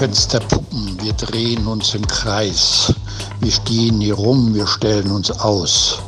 [0.00, 2.90] Schaufensterpuppen, wir drehen uns im Kreis.
[3.40, 5.98] Wir stehen hier rum, wir stellen uns aus.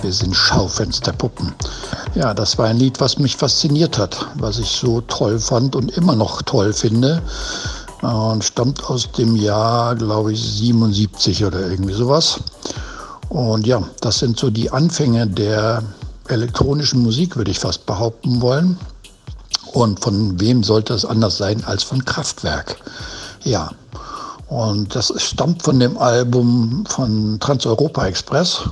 [0.00, 1.52] Wir sind Schaufensterpuppen.
[2.14, 5.90] Ja, das war ein Lied, was mich fasziniert hat, was ich so toll fand und
[5.98, 7.20] immer noch toll finde.
[8.00, 12.40] Und stammt aus dem Jahr, glaube ich, 77 oder irgendwie sowas.
[13.28, 15.82] Und ja, das sind so die Anfänge der
[16.28, 18.78] elektronischen Musik, würde ich fast behaupten wollen.
[19.74, 22.78] Und von wem sollte es anders sein als von Kraftwerk?
[23.44, 23.70] Ja.
[24.48, 28.68] Und das stammt von dem Album von Trans-Europa Express.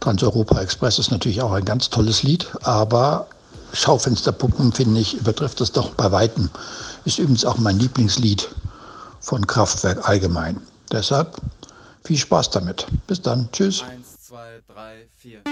[0.00, 3.26] Trans-Europa Express ist natürlich auch ein ganz tolles Lied, aber
[3.72, 6.50] Schaufensterpuppen, finde ich, übertrifft es doch bei Weitem.
[7.04, 8.48] Ist übrigens auch mein Lieblingslied
[9.20, 10.60] von Kraftwerk allgemein.
[10.90, 11.36] Deshalb
[12.04, 12.86] viel Spaß damit.
[13.06, 13.48] Bis dann.
[13.52, 13.82] Tschüss.
[13.82, 15.42] Eins, zwei, drei, vier.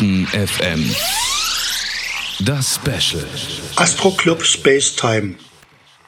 [0.00, 0.94] Kosmonauten FM.
[2.46, 3.22] Das Special.
[3.76, 5.34] Astro Club Space Time.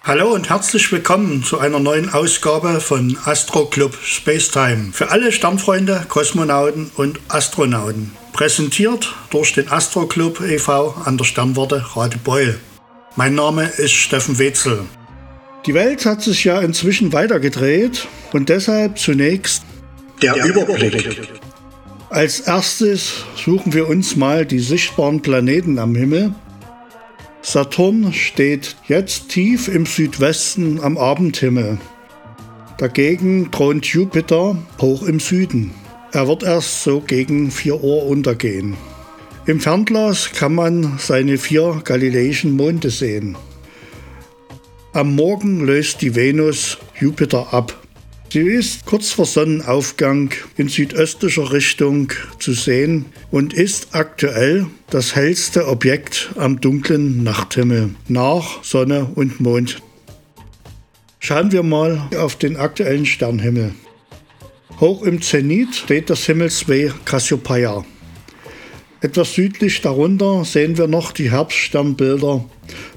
[0.02, 4.92] Hallo und herzlich willkommen zu einer neuen Ausgabe von Astro Club Space Time.
[4.92, 8.12] Für alle Sternfreunde, Kosmonauten und Astronauten.
[8.32, 10.94] Präsentiert durch den Astro Club e.V.
[11.04, 12.58] an der Sternwarte Radebeul.
[13.16, 14.86] Mein Name ist Steffen Wetzel.
[15.66, 19.64] Die Welt hat sich ja inzwischen weitergedreht und deshalb zunächst
[20.22, 20.94] der, der Überblick.
[20.94, 21.41] Überblick.
[22.12, 26.34] Als erstes suchen wir uns mal die sichtbaren Planeten am Himmel.
[27.40, 31.78] Saturn steht jetzt tief im Südwesten am Abendhimmel.
[32.76, 35.70] Dagegen thront Jupiter hoch im Süden.
[36.12, 38.76] Er wird erst so gegen 4 Uhr untergehen.
[39.46, 43.38] Im Fernglas kann man seine vier galileischen Monde sehen.
[44.92, 47.81] Am Morgen löst die Venus Jupiter ab.
[48.32, 55.68] Sie ist kurz vor Sonnenaufgang in südöstlicher Richtung zu sehen und ist aktuell das hellste
[55.68, 59.82] Objekt am dunklen Nachthimmel nach Sonne und Mond.
[61.18, 63.74] Schauen wir mal auf den aktuellen Sternhimmel.
[64.80, 67.84] Hoch im Zenit steht das Himmelsweh Cassiopeia.
[69.02, 72.44] Etwas südlich darunter sehen wir noch die Herbststernbilder,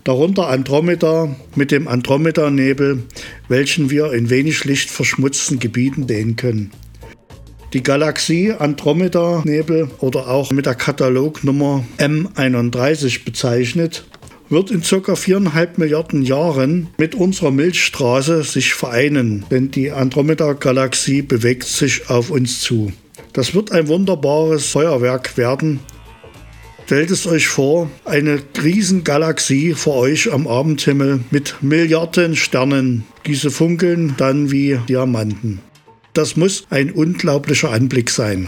[0.04, 3.02] darunter Andromeda mit dem Andromeda-Nebel,
[3.48, 6.70] welchen wir in wenig Licht verschmutzten Gebieten sehen können.
[7.74, 14.06] Die Galaxie Andromeda-Nebel oder auch mit der Katalognummer M31 bezeichnet,
[14.48, 15.14] wird in ca.
[15.14, 22.62] 4,5 Milliarden Jahren mit unserer Milchstraße sich vereinen, denn die Andromeda-Galaxie bewegt sich auf uns
[22.62, 22.92] zu.
[23.34, 25.80] Das wird ein wunderbares Feuerwerk werden,
[26.86, 33.06] Stellt es euch vor, eine Riesengalaxie vor euch am Abendhimmel mit Milliarden Sternen.
[33.26, 35.62] Diese funkeln dann wie Diamanten.
[36.14, 38.48] Das muss ein unglaublicher Anblick sein.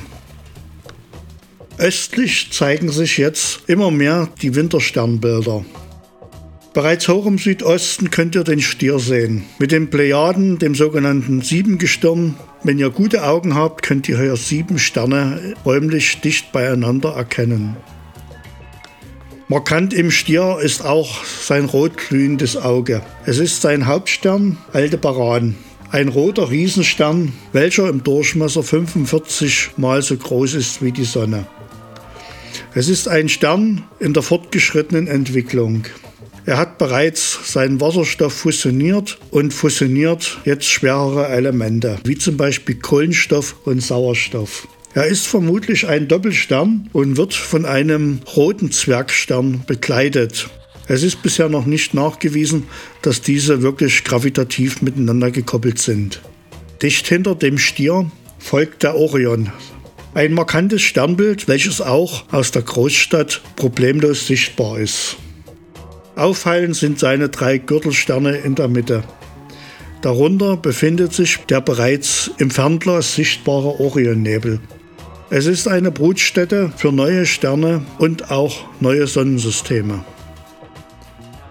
[1.80, 5.66] Östlich zeigen sich jetzt immer mehr die Wintersternbilder.
[6.76, 9.46] Bereits hoch im Südosten könnt ihr den Stier sehen.
[9.58, 12.36] Mit den Plejaden, dem sogenannten Siebengestirn.
[12.64, 17.78] Wenn ihr gute Augen habt, könnt ihr hier sieben Sterne räumlich dicht beieinander erkennen.
[19.50, 23.02] Markant im Stier ist auch sein rotglühendes Auge.
[23.26, 25.56] Es ist sein Hauptstern Aldebaran,
[25.90, 31.48] ein roter Riesenstern, welcher im Durchmesser 45 mal so groß ist wie die Sonne.
[32.76, 35.86] Es ist ein Stern in der fortgeschrittenen Entwicklung.
[36.46, 43.56] Er hat bereits seinen Wasserstoff fusioniert und fusioniert jetzt schwerere Elemente, wie zum Beispiel Kohlenstoff
[43.64, 44.68] und Sauerstoff.
[44.98, 50.50] Er ist vermutlich ein Doppelstern und wird von einem roten Zwergstern begleitet.
[50.88, 52.64] Es ist bisher noch nicht nachgewiesen,
[53.04, 56.24] dass diese wirklich gravitativ miteinander gekoppelt sind.
[56.82, 59.52] Dicht hinter dem Stier folgt der Orion.
[60.16, 65.18] Ein markantes Sternbild, welches auch aus der Großstadt problemlos sichtbar ist.
[66.16, 69.04] Auffallend sind seine drei Gürtelsterne in der Mitte.
[70.02, 74.60] Darunter befindet sich der bereits im Fernglas sichtbare Orionnebel.
[75.30, 80.06] Es ist eine Brutstätte für neue Sterne und auch neue Sonnensysteme.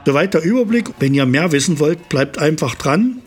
[0.06, 0.90] Soweit der Überblick.
[0.98, 3.20] Wenn ihr mehr wissen wollt, bleibt einfach dran.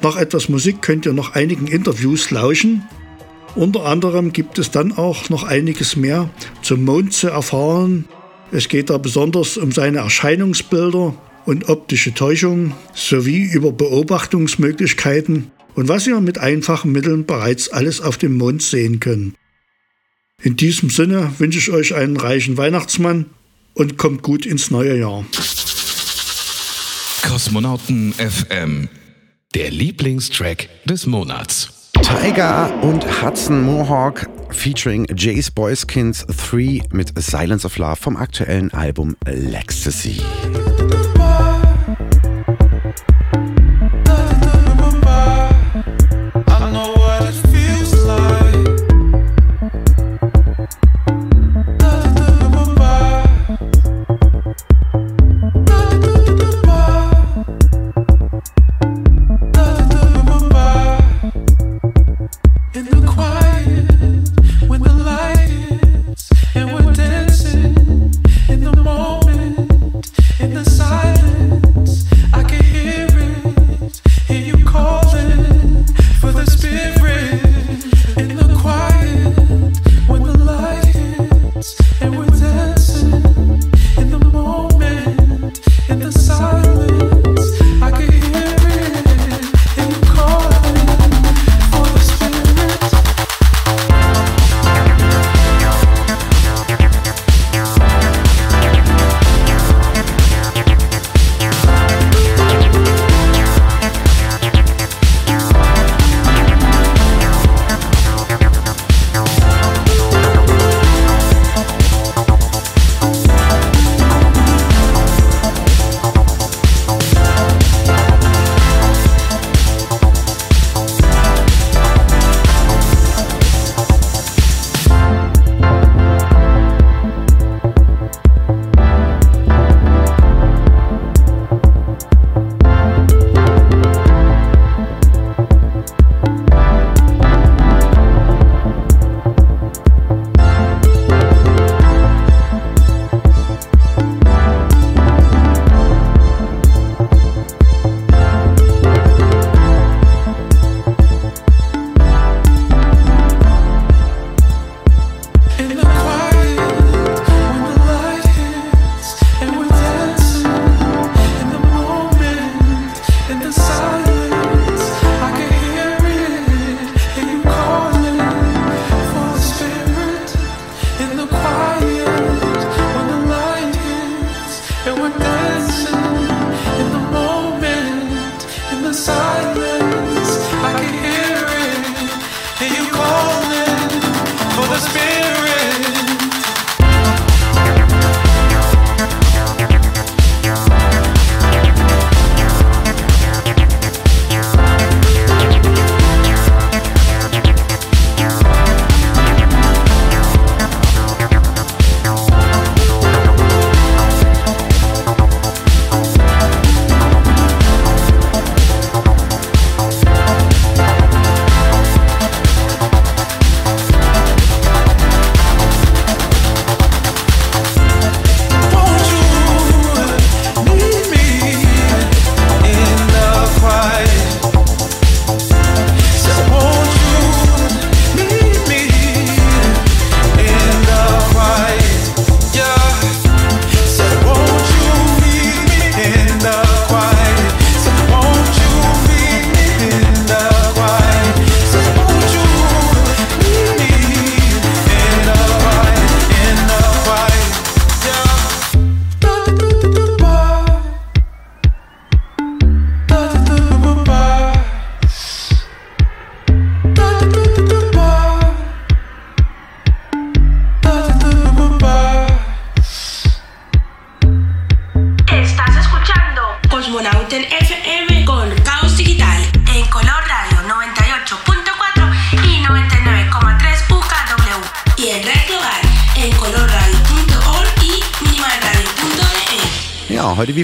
[0.00, 2.88] Nach etwas Musik könnt ihr noch einigen Interviews lauschen.
[3.54, 6.30] Unter anderem gibt es dann auch noch einiges mehr
[6.62, 8.06] zum Mond zu erfahren.
[8.50, 11.14] Es geht da besonders um seine Erscheinungsbilder
[11.44, 18.16] und optische Täuschung sowie über Beobachtungsmöglichkeiten und was ihr mit einfachen Mitteln bereits alles auf
[18.16, 19.34] dem Mond sehen könnt.
[20.42, 23.26] In diesem Sinne wünsche ich euch einen reichen Weihnachtsmann
[23.74, 25.24] und kommt gut ins neue Jahr.
[27.22, 28.88] Kosmonauten FM,
[29.54, 31.90] der Lieblingstrack des Monats.
[32.02, 39.16] Tiger und Hudson Mohawk featuring Jace Boyskins 3 mit Silence of Love vom aktuellen Album
[39.24, 40.20] L'Ecstasy.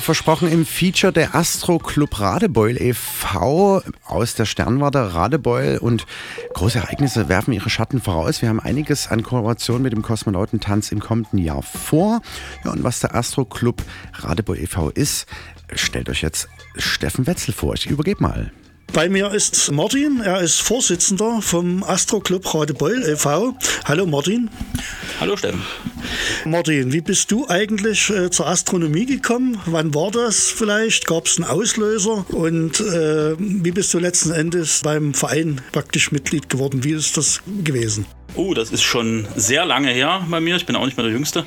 [0.08, 3.82] Versprochen im Feature der Astro Club Radebeul e.V.
[4.06, 6.06] aus der Sternwarte Radebeul und
[6.54, 8.40] große Ereignisse werfen ihre Schatten voraus.
[8.40, 12.22] Wir haben einiges an Kooperation mit dem Kosmonautentanz im kommenden Jahr vor.
[12.64, 13.82] Ja, und was der Astro Club
[14.14, 14.88] Radebeul e.V.
[14.88, 15.26] ist,
[15.74, 16.48] stellt euch jetzt
[16.78, 17.74] Steffen Wetzel vor.
[17.74, 18.50] Ich übergebe mal.
[18.94, 23.58] Bei mir ist Martin, er ist Vorsitzender vom Astro Club Radebeul e.V.
[23.84, 24.48] Hallo Martin.
[25.20, 25.60] Hallo Steffen.
[26.44, 29.60] Martin, wie bist du eigentlich äh, zur Astronomie gekommen?
[29.66, 31.06] Wann war das vielleicht?
[31.06, 32.24] Gab es einen Auslöser?
[32.30, 36.84] Und äh, wie bist du letzten Endes beim Verein praktisch Mitglied geworden?
[36.84, 38.06] Wie ist das gewesen?
[38.34, 40.56] Oh, das ist schon sehr lange her bei mir.
[40.56, 41.44] Ich bin auch nicht mehr der Jüngste.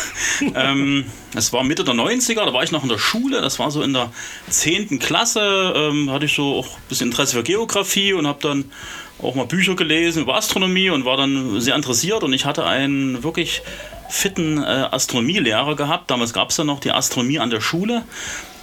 [0.54, 3.40] ähm, es war Mitte der 90er, da war ich noch in der Schule.
[3.42, 4.12] Das war so in der
[4.48, 5.00] 10.
[5.00, 5.74] Klasse.
[5.76, 8.64] Ähm, hatte ich so auch ein bisschen Interesse für Geografie und habe dann
[9.22, 12.22] auch mal Bücher gelesen über Astronomie und war dann sehr interessiert.
[12.22, 13.62] Und ich hatte einen wirklich
[14.08, 16.10] fitten äh, Astronomielehrer gehabt.
[16.10, 18.02] Damals gab es ja noch die Astronomie an der Schule.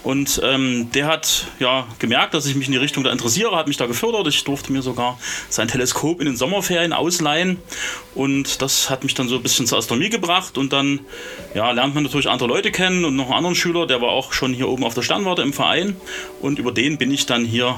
[0.03, 3.67] Und ähm, der hat ja gemerkt, dass ich mich in die Richtung da interessiere, hat
[3.67, 4.27] mich da gefördert.
[4.27, 7.57] Ich durfte mir sogar sein Teleskop in den Sommerferien ausleihen.
[8.15, 10.57] Und das hat mich dann so ein bisschen zur Astronomie gebracht.
[10.57, 11.01] Und dann
[11.53, 14.31] ja, lernt man natürlich andere Leute kennen und noch einen anderen Schüler, der war auch
[14.31, 15.97] schon hier oben auf der Sternwarte im Verein.
[16.41, 17.75] Und über den bin ich dann hier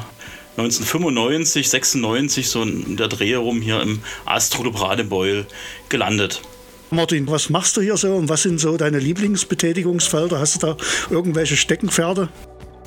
[0.59, 5.45] 1995, 96 so in der Dreh rum hier im Astrolub Radebeul
[5.89, 6.41] gelandet.
[6.91, 10.39] Martin, was machst du hier so und was sind so deine Lieblingsbetätigungsfelder?
[10.39, 10.77] Hast du da
[11.09, 12.29] irgendwelche Steckenpferde?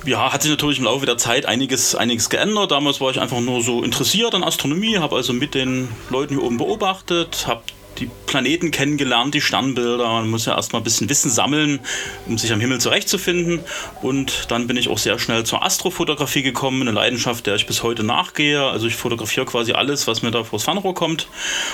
[0.05, 2.71] Ja, hat sich natürlich im Laufe der Zeit einiges, einiges geändert.
[2.71, 6.43] Damals war ich einfach nur so interessiert an Astronomie, habe also mit den Leuten hier
[6.43, 7.61] oben beobachtet, habe
[7.99, 10.07] die Planeten kennengelernt, die Sternbilder.
[10.07, 11.79] Man muss ja erstmal ein bisschen Wissen sammeln,
[12.27, 13.59] um sich am Himmel zurechtzufinden.
[14.01, 17.83] Und dann bin ich auch sehr schnell zur Astrofotografie gekommen, eine Leidenschaft, der ich bis
[17.83, 18.63] heute nachgehe.
[18.63, 21.27] Also ich fotografiere quasi alles, was mir da vors Fernrohr kommt.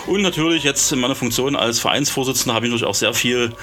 [0.07, 3.53] Und natürlich jetzt in meiner Funktion als Vereinsvorsitzender habe ich natürlich auch sehr viel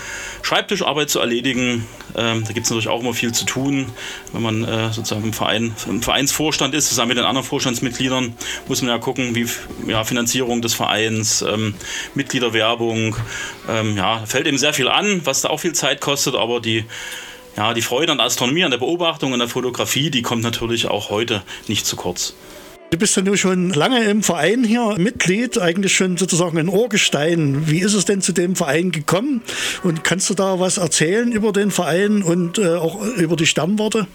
[0.42, 1.86] Schreibtischarbeit zu erledigen.
[2.16, 3.86] Ähm, da gibt es natürlich auch immer viel zu tun.
[4.32, 8.34] Wenn man äh, sozusagen im, Verein, im Vereinsvorstand ist, zusammen mit den anderen Vorstandsmitgliedern,
[8.68, 9.46] muss man ja gucken, wie
[9.86, 11.74] ja, Finanzierung des Vereins, ähm,
[12.14, 13.16] Mitglieder Werbung.
[13.68, 16.84] Ähm, ja, fällt eben sehr viel an, was da auch viel Zeit kostet, aber die,
[17.56, 21.10] ja, die Freude an Astronomie, an der Beobachtung, an der Fotografie, die kommt natürlich auch
[21.10, 22.34] heute nicht zu kurz.
[22.90, 27.68] Du bist ja nur schon lange im Verein hier Mitglied, eigentlich schon sozusagen ein Ohrgestein.
[27.68, 29.42] Wie ist es denn zu dem Verein gekommen?
[29.82, 34.06] Und kannst du da was erzählen über den Verein und äh, auch über die Stammworte?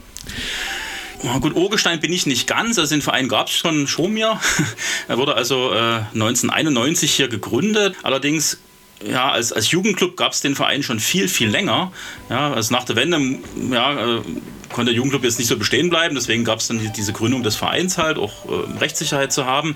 [1.24, 2.80] Na gut, Urgestein bin ich nicht ganz.
[2.80, 4.40] Also den Verein gab es schon schon mir.
[5.08, 7.96] er wurde also äh, 1991 hier gegründet.
[8.04, 8.58] Allerdings
[9.06, 11.92] ja, als, als Jugendclub gab es den Verein schon viel, viel länger.
[12.30, 13.40] Ja, also nach der Wende
[13.72, 14.22] ja, äh,
[14.72, 16.16] konnte der Jugendclub jetzt nicht so bestehen bleiben.
[16.16, 19.76] Deswegen gab es dann die, diese Gründung des Vereins halt, auch äh, Rechtssicherheit zu haben.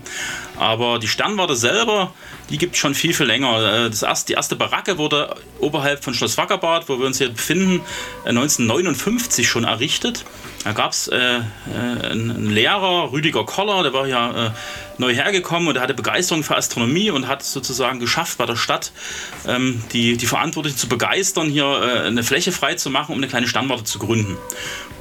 [0.58, 2.14] Aber die Sternwarte selber,
[2.50, 3.86] die gibt es schon viel, viel länger.
[3.86, 7.30] Äh, das erste, die erste Baracke wurde oberhalb von Schloss Wackerbad, wo wir uns hier
[7.30, 7.82] befinden,
[8.26, 10.26] 1959 äh, schon errichtet.
[10.66, 11.42] Da gab es äh, äh,
[12.10, 14.52] einen Lehrer, Rüdiger Koller, der war ja äh,
[14.98, 18.92] neu hergekommen und er hatte Begeisterung für Astronomie und hat sozusagen geschafft, bei der Stadt
[19.48, 23.28] ähm, die, die Verantwortlichen zu begeistern, hier äh, eine Fläche frei zu machen, um eine
[23.28, 24.38] kleine Sternwarte zu gründen.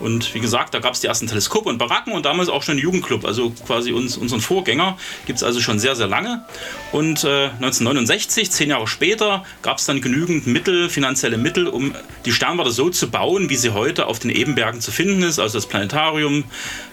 [0.01, 2.78] Und wie gesagt, da gab es die ersten Teleskope und Baracken und damals auch schon
[2.78, 6.45] Jugendclub, also quasi uns, unseren Vorgänger, gibt es also schon sehr, sehr lange.
[6.93, 12.32] Und äh, 1969, zehn Jahre später, gab es dann genügend Mittel, finanzielle Mittel, um die
[12.32, 15.66] Sternwarte so zu bauen, wie sie heute auf den Ebenbergen zu finden ist, also das
[15.66, 16.45] Planetarium,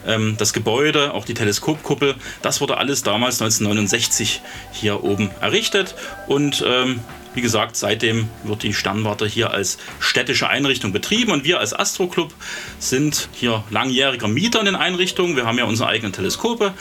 [0.06, 2.16] ähm, das Gebäude, auch die Teleskopkuppel.
[2.42, 5.96] Das wurde alles damals 1969 hier oben errichtet
[6.28, 7.00] und ähm,
[7.34, 12.34] wie gesagt, seitdem wird die Sternwarte hier als städtische Einrichtung betrieben und wir als Astroclub
[12.80, 15.36] sind hier langjähriger Mieter in den Einrichtungen.
[15.36, 16.74] Wir haben ja unsere eigenen Teleskope,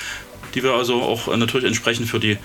[0.54, 2.38] die wir also auch natürlich entsprechend für die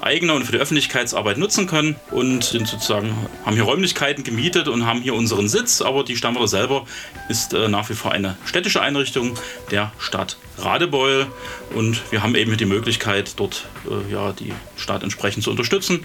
[0.00, 4.86] eigene und für die Öffentlichkeitsarbeit nutzen können und sind sozusagen, haben hier Räumlichkeiten gemietet und
[4.86, 6.86] haben hier unseren Sitz, aber die Sternwarte selber
[7.28, 9.38] ist äh, nach wie vor eine städtische Einrichtung
[9.70, 11.26] der Stadt Radebeul.
[11.74, 16.04] Und wir haben eben die Möglichkeit, dort äh, ja, die Stadt entsprechend zu unterstützen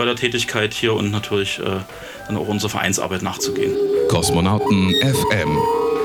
[0.00, 1.62] bei der Tätigkeit hier und natürlich äh,
[2.26, 3.76] dann auch unserer Vereinsarbeit nachzugehen.
[4.08, 5.58] Kosmonauten FM.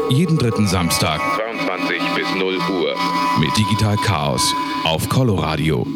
[0.09, 2.93] Jeden dritten Samstag 22 bis 0 Uhr
[3.39, 5.87] mit Digital Chaos auf Coloradio.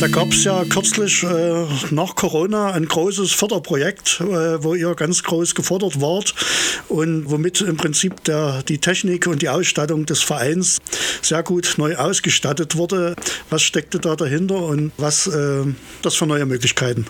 [0.00, 5.22] Da gab es ja kürzlich äh, nach Corona ein großes Förderprojekt, äh, wo ihr ganz
[5.22, 6.34] groß gefordert wart
[6.88, 10.76] und womit im Prinzip der, die Technik und die Ausstattung des Vereins
[11.22, 13.16] sehr gut neu ausgestattet wurde.
[13.48, 15.64] Was steckte da dahinter und was äh,
[16.02, 17.06] das für neue Möglichkeiten?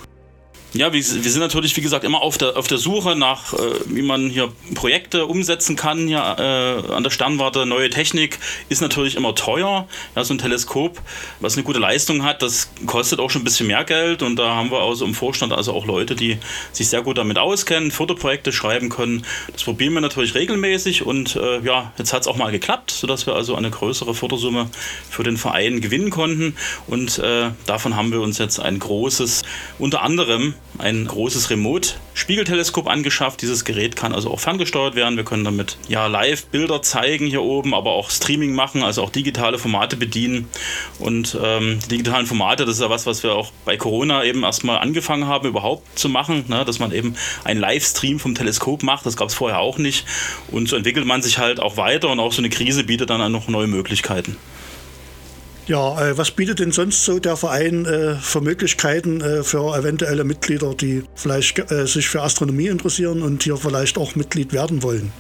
[0.72, 3.56] Ja, wir, wir, sind natürlich, wie gesagt, immer auf der, auf der Suche nach, äh,
[3.86, 7.64] wie man hier Projekte umsetzen kann hier äh, an der Sternwarte.
[7.66, 8.38] Neue Technik
[8.68, 9.86] ist natürlich immer teuer.
[10.14, 11.00] Ja, so ein Teleskop,
[11.40, 14.22] was eine gute Leistung hat, das kostet auch schon ein bisschen mehr Geld.
[14.22, 16.36] Und da haben wir also im Vorstand also auch Leute, die
[16.72, 19.24] sich sehr gut damit auskennen, Förderprojekte schreiben können.
[19.52, 21.06] Das probieren wir natürlich regelmäßig.
[21.06, 24.68] Und äh, ja, jetzt hat es auch mal geklappt, sodass wir also eine größere Fördersumme
[25.08, 26.56] für den Verein gewinnen konnten.
[26.86, 29.42] Und äh, davon haben wir uns jetzt ein großes,
[29.78, 33.42] unter anderem ein großes Remote-Spiegelteleskop angeschafft.
[33.42, 35.16] Dieses Gerät kann also auch ferngesteuert werden.
[35.16, 39.10] Wir können damit ja live Bilder zeigen hier oben, aber auch Streaming machen, also auch
[39.10, 40.48] digitale Formate bedienen.
[40.98, 44.42] Und ähm, die digitalen Formate, das ist ja was, was wir auch bei Corona eben
[44.42, 46.64] erstmal angefangen haben, überhaupt zu machen, ne?
[46.64, 49.06] dass man eben einen Livestream vom Teleskop macht.
[49.06, 50.06] Das gab es vorher auch nicht.
[50.50, 53.32] Und so entwickelt man sich halt auch weiter und auch so eine Krise bietet dann
[53.32, 54.36] noch neue Möglichkeiten.
[55.66, 60.22] Ja, äh, was bietet denn sonst so der Verein äh, für Möglichkeiten äh, für eventuelle
[60.22, 65.12] Mitglieder, die vielleicht äh, sich für Astronomie interessieren und hier vielleicht auch Mitglied werden wollen?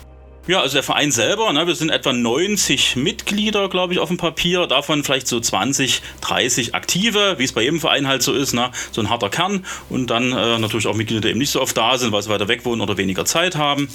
[0.48, 4.16] Ja, also der Verein selber, ne, wir sind etwa 90 Mitglieder, glaube ich, auf dem
[4.16, 8.52] Papier, davon vielleicht so 20, 30 aktive, wie es bei jedem Verein halt so ist,
[8.52, 11.60] ne, so ein harter Kern und dann äh, natürlich auch Mitglieder, die eben nicht so
[11.60, 13.88] oft da sind, weil sie weiter weg wohnen oder weniger Zeit haben.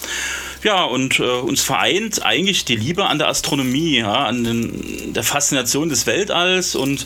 [0.64, 5.24] Ja, und äh, uns vereint eigentlich die Liebe an der Astronomie, ja, an den, der
[5.24, 7.06] Faszination des Weltalls und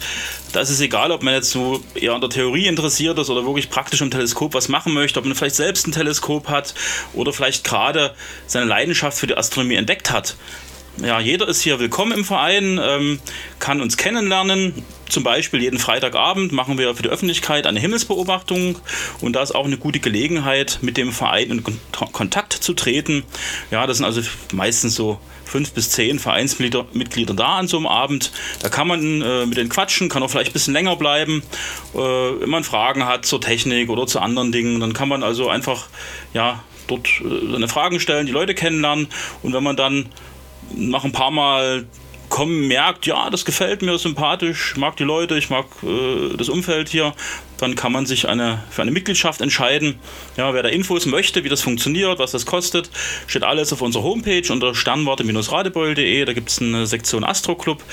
[0.55, 3.45] da ist es egal, ob man jetzt so eher an der Theorie interessiert ist oder
[3.45, 6.73] wirklich praktisch im Teleskop was machen möchte, ob man vielleicht selbst ein Teleskop hat
[7.13, 8.15] oder vielleicht gerade
[8.47, 10.37] seine Leidenschaft für die Astronomie entdeckt hat.
[11.03, 13.19] Ja, jeder ist hier willkommen im Verein, ähm,
[13.59, 14.85] kann uns kennenlernen.
[15.09, 18.79] Zum Beispiel jeden Freitagabend machen wir für die Öffentlichkeit eine Himmelsbeobachtung
[19.19, 23.23] und da ist auch eine gute Gelegenheit, mit dem Verein in Kontakt zu treten.
[23.71, 24.21] Ja, das sind also
[24.53, 28.31] meistens so fünf bis zehn Vereinsmitglieder Mitglieder da an so einem Abend.
[28.61, 31.43] Da kann man äh, mit denen quatschen, kann auch vielleicht ein bisschen länger bleiben.
[31.93, 35.49] Äh, wenn man Fragen hat zur Technik oder zu anderen Dingen, dann kann man also
[35.49, 35.87] einfach
[36.33, 39.07] ja, dort äh, seine Fragen stellen, die Leute kennenlernen
[39.43, 40.09] und wenn man dann
[40.73, 41.85] nach ein paar Mal
[42.29, 46.49] kommen, merkt, ja, das gefällt mir sympathisch, ich mag die Leute, ich mag äh, das
[46.49, 47.13] Umfeld hier,
[47.57, 49.95] dann kann man sich eine, für eine Mitgliedschaft entscheiden.
[50.37, 52.89] Ja, wer da Infos möchte, wie das funktioniert, was das kostet,
[53.27, 56.25] steht alles auf unserer Homepage unter sternwarte-radebeul.de.
[56.25, 57.83] Da gibt es eine Sektion Astro Club.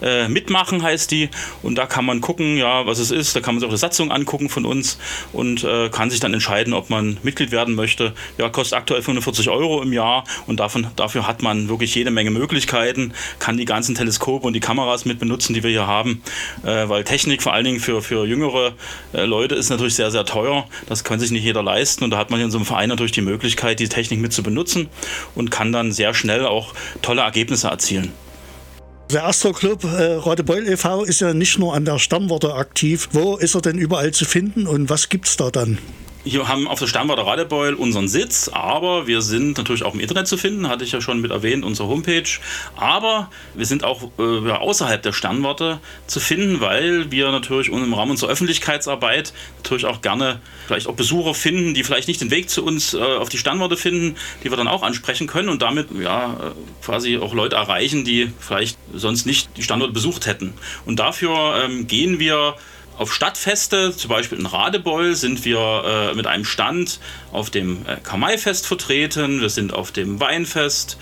[0.00, 1.28] Äh, mitmachen heißt die
[1.62, 3.34] und da kann man gucken, ja, was es ist.
[3.34, 4.98] Da kann man sich auch die Satzung angucken von uns
[5.32, 8.12] und äh, kann sich dann entscheiden, ob man Mitglied werden möchte.
[8.38, 12.30] Ja, kostet aktuell 45 Euro im Jahr und davon, dafür hat man wirklich jede Menge
[12.30, 16.22] Möglichkeiten, kann die ganzen Teleskope und die Kameras mit benutzen, die wir hier haben,
[16.62, 18.74] äh, weil Technik vor allen Dingen für, für jüngere
[19.12, 20.66] Leute ist natürlich sehr, sehr teuer.
[20.86, 23.12] Das kann sich nicht jeder leisten und da hat man in so einem Verein natürlich
[23.12, 24.88] die Möglichkeit, die Technik mit zu benutzen
[25.34, 28.12] und kann dann sehr schnell auch tolle Ergebnisse erzielen.
[29.10, 31.04] Der Astro Club äh, Radebeul e.V.
[31.04, 33.08] ist ja nicht nur an der Sternwarte aktiv.
[33.12, 35.78] Wo ist er denn überall zu finden und was gibt es da dann?
[36.24, 40.26] Hier haben auf der Sternwarte Radebeul unseren Sitz, aber wir sind natürlich auch im Internet
[40.26, 42.28] zu finden, hatte ich ja schon mit erwähnt, unsere Homepage.
[42.76, 48.10] Aber wir sind auch äh, außerhalb der Sternwarte zu finden, weil wir natürlich im Rahmen
[48.10, 52.64] unserer Öffentlichkeitsarbeit natürlich auch gerne vielleicht auch Besucher finden, die vielleicht nicht den Weg zu
[52.64, 56.32] uns äh, auf die Sternwarte finden, die wir dann auch ansprechen können und damit ja
[56.34, 60.54] äh, quasi auch Leute erreichen, die vielleicht sonst nicht die Standorte besucht hätten.
[60.84, 62.56] Und dafür ähm, gehen wir
[62.98, 66.98] auf Stadtfeste, zum Beispiel in Radebeul, sind wir äh, mit einem Stand
[67.32, 69.40] auf dem äh, Kamaifest vertreten.
[69.40, 70.98] Wir sind auf dem Weinfest,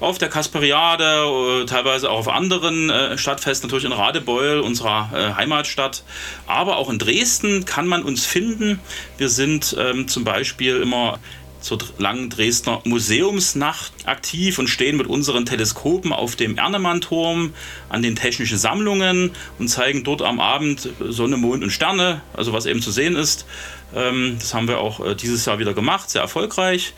[0.00, 5.34] auf der Kasperiade, äh, teilweise auch auf anderen äh, Stadtfesten, natürlich in Radebeul, unserer äh,
[5.34, 6.02] Heimatstadt.
[6.46, 8.80] Aber auch in Dresden kann man uns finden.
[9.18, 11.18] Wir sind ähm, zum Beispiel immer
[11.64, 17.54] zur langen Dresdner Museumsnacht aktiv und stehen mit unseren Teleskopen auf dem Ernemann-Turm
[17.88, 22.66] an den technischen Sammlungen und zeigen dort am Abend Sonne, Mond und Sterne, also was
[22.66, 23.46] eben zu sehen ist.
[23.94, 26.92] Ähm, das haben wir auch äh, dieses Jahr wieder gemacht, sehr erfolgreich.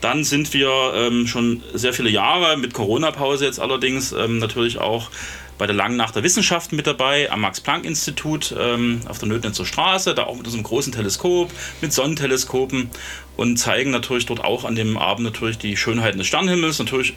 [0.00, 5.10] Dann sind wir ähm, schon sehr viele Jahre mit Corona-Pause jetzt allerdings ähm, natürlich auch
[5.58, 10.14] bei der Langen Nacht der Wissenschaften mit dabei, am Max-Planck-Institut ähm, auf der Nötnitzer Straße,
[10.14, 11.50] da auch mit einem großen Teleskop,
[11.80, 12.90] mit Sonnenteleskopen
[13.36, 17.14] und zeigen natürlich dort auch an dem Abend natürlich die Schönheiten des Sternhimmels, natürlich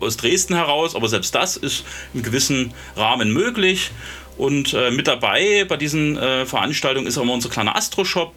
[0.00, 1.84] aus Dresden heraus, aber selbst das ist
[2.14, 3.90] im gewissen Rahmen möglich.
[4.36, 8.32] Und äh, mit dabei bei diesen äh, Veranstaltungen ist auch immer unser kleiner Astro-Shop.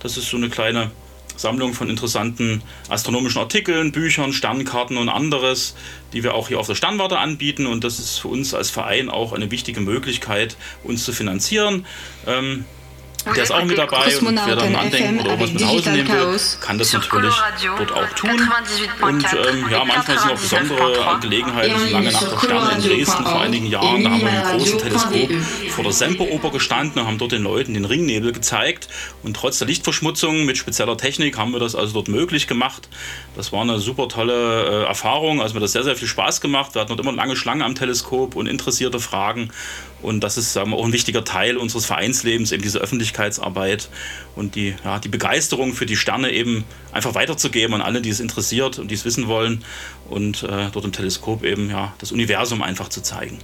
[0.00, 0.90] Das ist so eine kleine
[1.36, 5.74] Sammlung von interessanten astronomischen Artikeln, Büchern, Sternkarten und anderes,
[6.12, 7.66] die wir auch hier auf der Sternwarte anbieten.
[7.66, 11.84] Und das ist für uns als Verein auch eine wichtige Möglichkeit, uns zu finanzieren.
[12.26, 12.64] Ähm,
[13.24, 16.08] der ist auch mit dabei und wer dann andenken oder irgendwas mit nach Hause nehmen
[16.08, 17.34] will, kann das natürlich
[17.78, 18.48] dort auch tun.
[19.00, 23.40] Und ähm, ja, manchmal sind auch besondere Gelegenheiten, lange nach der Sterne in Dresden vor
[23.40, 25.30] einigen Jahren, da haben wir mit einem großen Teleskop
[25.70, 28.88] vor der Semperoper gestanden und haben dort den Leuten den Ringnebel gezeigt.
[29.22, 32.88] Und trotz der Lichtverschmutzung mit spezieller Technik haben wir das also dort möglich gemacht.
[33.36, 36.40] Das war eine super tolle äh, Erfahrung, also mir hat das sehr, sehr viel Spaß
[36.40, 36.74] gemacht.
[36.74, 39.50] Wir hatten dort immer lange Schlangen am Teleskop und interessierte Fragen.
[40.02, 43.88] Und das ist sagen wir, auch ein wichtiger Teil unseres Vereinslebens, eben diese Öffentlichkeitsarbeit
[44.36, 48.20] und die, ja, die Begeisterung für die Sterne eben einfach weiterzugeben an alle, die es
[48.20, 49.64] interessiert und die es wissen wollen
[50.08, 53.38] und äh, dort im Teleskop eben ja, das Universum einfach zu zeigen.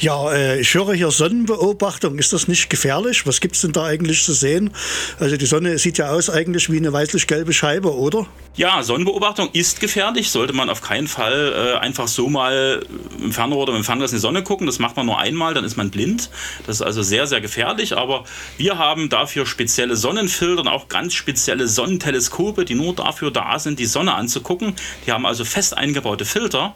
[0.00, 2.18] Ja, äh, ich höre hier Sonnenbeobachtung.
[2.18, 3.26] Ist das nicht gefährlich?
[3.28, 4.70] Was gibt es denn da eigentlich zu sehen?
[5.20, 8.26] Also die Sonne sieht ja aus eigentlich wie eine weißlich-gelbe Scheibe, oder?
[8.56, 10.30] Ja, Sonnenbeobachtung ist gefährlich.
[10.30, 12.84] Sollte man auf keinen Fall äh, einfach so mal
[13.22, 14.66] im Fernrohr oder im Fernglas in die Sonne gucken.
[14.66, 16.28] Das macht man nur einmal, dann ist man blind.
[16.66, 17.96] Das ist also sehr, sehr gefährlich.
[17.96, 18.24] Aber
[18.56, 23.78] wir haben dafür spezielle Sonnenfilter und auch ganz spezielle Sonnenteleskope, die nur dafür da sind,
[23.78, 24.74] die Sonne anzugucken.
[25.06, 26.74] Die haben also fest eingebaute Filter.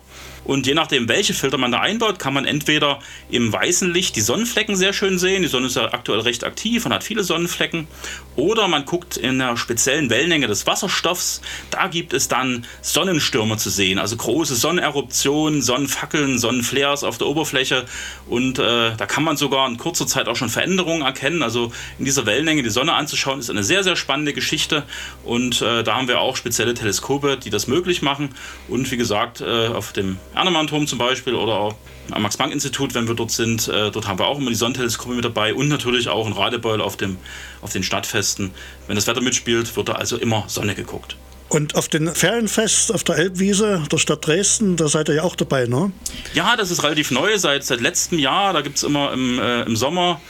[0.48, 4.22] Und je nachdem, welche Filter man da einbaut, kann man entweder im weißen Licht die
[4.22, 5.42] Sonnenflecken sehr schön sehen.
[5.42, 7.86] Die Sonne ist ja aktuell recht aktiv und hat viele Sonnenflecken.
[8.34, 11.42] Oder man guckt in einer speziellen Wellenlänge des Wasserstoffs.
[11.68, 13.98] Da gibt es dann Sonnenstürme zu sehen.
[13.98, 17.84] Also große Sonneneruptionen, Sonnenfackeln, Sonnenflares auf der Oberfläche.
[18.26, 21.42] Und äh, da kann man sogar in kurzer Zeit auch schon Veränderungen erkennen.
[21.42, 24.84] Also in dieser Wellenlänge die Sonne anzuschauen, ist eine sehr, sehr spannende Geschichte.
[25.24, 28.30] Und äh, da haben wir auch spezielle Teleskope, die das möglich machen.
[28.66, 31.74] Und wie gesagt, äh, auf dem Ernemann-Turm zum Beispiel oder auch
[32.10, 33.68] am Max-Planck-Institut, wenn wir dort sind.
[33.68, 36.80] Äh, dort haben wir auch immer die Sonnenteleskope mit dabei und natürlich auch ein Radebeul
[36.80, 37.18] auf, dem,
[37.60, 38.52] auf den Stadtfesten.
[38.86, 41.16] Wenn das Wetter mitspielt, wird da also immer Sonne geguckt.
[41.48, 45.34] Und auf den Ferienfest auf der Elbwiese der Stadt Dresden, da seid ihr ja auch
[45.34, 45.92] dabei, ne?
[46.34, 48.52] Ja, das ist relativ neu, seit, seit letztem Jahr.
[48.52, 50.20] Da gibt es immer im, äh, im Sommer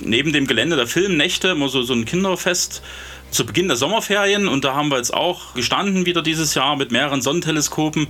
[0.00, 2.82] neben dem Gelände der Filmnächte immer so, so ein Kinderfest
[3.30, 6.92] zu Beginn der Sommerferien und da haben wir jetzt auch gestanden wieder dieses Jahr mit
[6.92, 8.08] mehreren Sonnenteleskopen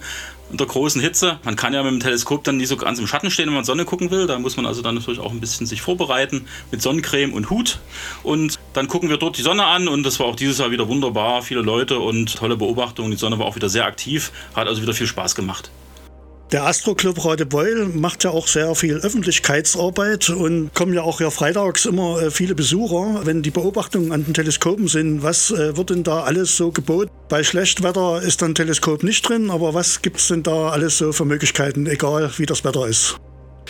[0.50, 1.38] unter großen Hitze.
[1.44, 3.64] Man kann ja mit dem Teleskop dann nicht so ganz im Schatten stehen, wenn man
[3.64, 4.26] Sonne gucken will.
[4.26, 7.78] Da muss man also dann natürlich auch ein bisschen sich vorbereiten mit Sonnencreme und Hut.
[8.22, 10.88] Und dann gucken wir dort die Sonne an und das war auch dieses Jahr wieder
[10.88, 11.42] wunderbar.
[11.42, 13.10] Viele Leute und tolle Beobachtungen.
[13.10, 15.70] Die Sonne war auch wieder sehr aktiv, hat also wieder viel Spaß gemacht.
[16.50, 21.84] Der Astro-Club Radebeul macht ja auch sehr viel Öffentlichkeitsarbeit und kommen ja auch ja freitags
[21.84, 23.26] immer äh, viele Besucher.
[23.26, 27.10] Wenn die Beobachtungen an den Teleskopen sind, was äh, wird denn da alles so geboten?
[27.28, 31.12] Bei Schlechtwetter ist dann Teleskop nicht drin, aber was gibt es denn da alles so
[31.12, 33.20] für Möglichkeiten, egal wie das Wetter ist?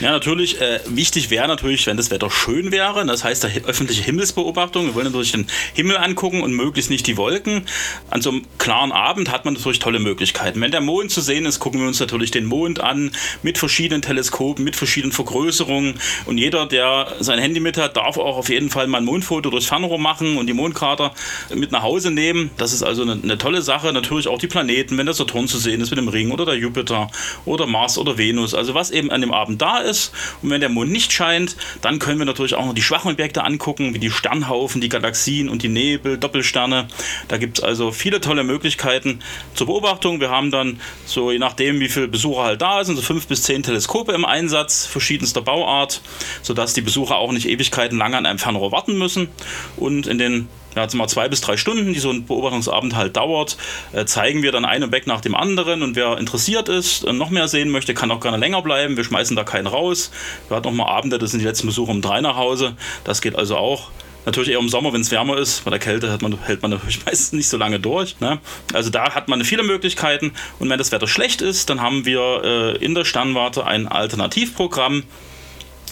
[0.00, 0.60] Ja, natürlich.
[0.60, 3.04] Äh, wichtig wäre natürlich, wenn das Wetter schön wäre.
[3.04, 4.86] Das heißt, der öffentliche Himmelsbeobachtung.
[4.86, 7.64] Wir wollen natürlich den Himmel angucken und möglichst nicht die Wolken.
[8.08, 10.60] An so einem klaren Abend hat man natürlich tolle Möglichkeiten.
[10.60, 13.10] Wenn der Mond zu sehen ist, gucken wir uns natürlich den Mond an
[13.42, 15.94] mit verschiedenen Teleskopen, mit verschiedenen Vergrößerungen.
[16.26, 19.50] Und jeder, der sein Handy mit hat, darf auch auf jeden Fall mal ein Mondfoto
[19.50, 21.12] durchs Fernrohr machen und die Mondkrater
[21.52, 22.52] mit nach Hause nehmen.
[22.56, 23.92] Das ist also eine, eine tolle Sache.
[23.92, 26.54] Natürlich auch die Planeten, wenn der Saturn zu sehen ist mit dem Ring oder der
[26.54, 27.10] Jupiter
[27.46, 28.54] oder Mars oder Venus.
[28.54, 30.12] Also was eben an dem Abend da ist ist.
[30.42, 33.44] Und wenn der Mond nicht scheint, dann können wir natürlich auch noch die schwachen Objekte
[33.44, 36.88] angucken, wie die Sternhaufen, die Galaxien und die Nebel, Doppelsterne.
[37.26, 39.20] Da gibt es also viele tolle Möglichkeiten
[39.54, 40.20] zur Beobachtung.
[40.20, 43.42] Wir haben dann so, je nachdem, wie viele Besucher halt da sind, so fünf bis
[43.42, 46.02] zehn Teleskope im Einsatz, verschiedenster Bauart,
[46.42, 49.28] sodass die Besucher auch nicht Ewigkeiten lang an einem Fernrohr warten müssen.
[49.76, 53.16] Und in den ja, jetzt mal zwei bis drei Stunden, die so ein Beobachtungsabend halt
[53.16, 53.56] dauert,
[53.92, 57.30] äh, zeigen wir dann ein Objekt nach dem anderen und wer interessiert ist und noch
[57.30, 58.96] mehr sehen möchte, kann auch gerne länger bleiben.
[58.96, 60.10] Wir schmeißen da keinen raus.
[60.48, 62.76] Wir hatten noch mal Abende, das sind die letzten Besucher um drei nach Hause.
[63.04, 63.90] Das geht also auch.
[64.26, 65.64] Natürlich eher im Sommer, wenn es wärmer ist.
[65.64, 68.20] Bei der Kälte hat man, hält man natürlich meistens nicht so lange durch.
[68.20, 68.38] Ne?
[68.74, 70.32] Also da hat man viele Möglichkeiten.
[70.58, 75.04] Und wenn das Wetter schlecht ist, dann haben wir äh, in der Sternwarte ein Alternativprogramm.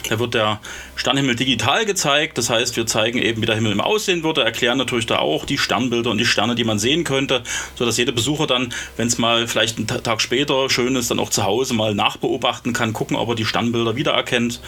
[0.08, 0.60] Da wird der
[0.94, 2.38] Sternhimmel digital gezeigt.
[2.38, 5.44] Das heißt, wir zeigen eben, wie der Himmel im Aussehen würde, erklären natürlich da auch
[5.44, 7.42] die Sternbilder und die Sterne, die man sehen könnte,
[7.74, 11.30] sodass jeder Besucher dann, wenn es mal vielleicht einen Tag später schön ist, dann auch
[11.30, 14.60] zu Hause mal nachbeobachten kann, gucken, ob er die Sternbilder wiedererkennt.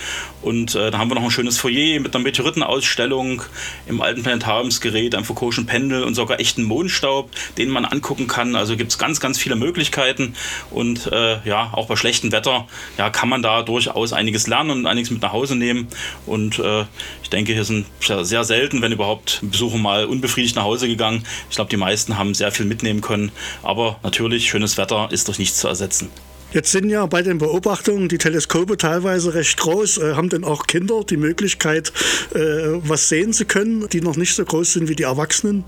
[0.42, 3.42] Und äh, dann haben wir noch ein schönes Foyer mit einer Meteoritenausstellung
[3.86, 8.56] im alten Planetariumsgerät, einem Foucault'schen Pendel und sogar echten Mondstaub, den man angucken kann.
[8.56, 10.34] Also gibt es ganz, ganz viele Möglichkeiten.
[10.70, 12.66] Und äh, ja, auch bei schlechtem Wetter
[12.96, 15.88] ja, kann man da durchaus einiges lernen und einiges mit nach Hause nehmen.
[16.26, 16.84] Und äh,
[17.22, 21.24] ich denke, hier sind sehr selten, wenn überhaupt, Besucher mal unbefriedigt nach Hause gegangen.
[21.50, 23.30] Ich glaube, die meisten haben sehr viel mitnehmen können.
[23.62, 26.10] Aber natürlich, schönes Wetter ist durch nichts zu ersetzen.
[26.50, 29.98] Jetzt sind ja bei den Beobachtungen die Teleskope teilweise recht groß.
[29.98, 31.92] Äh, haben denn auch Kinder die Möglichkeit,
[32.34, 35.64] äh, was sehen zu können, die noch nicht so groß sind wie die Erwachsenen?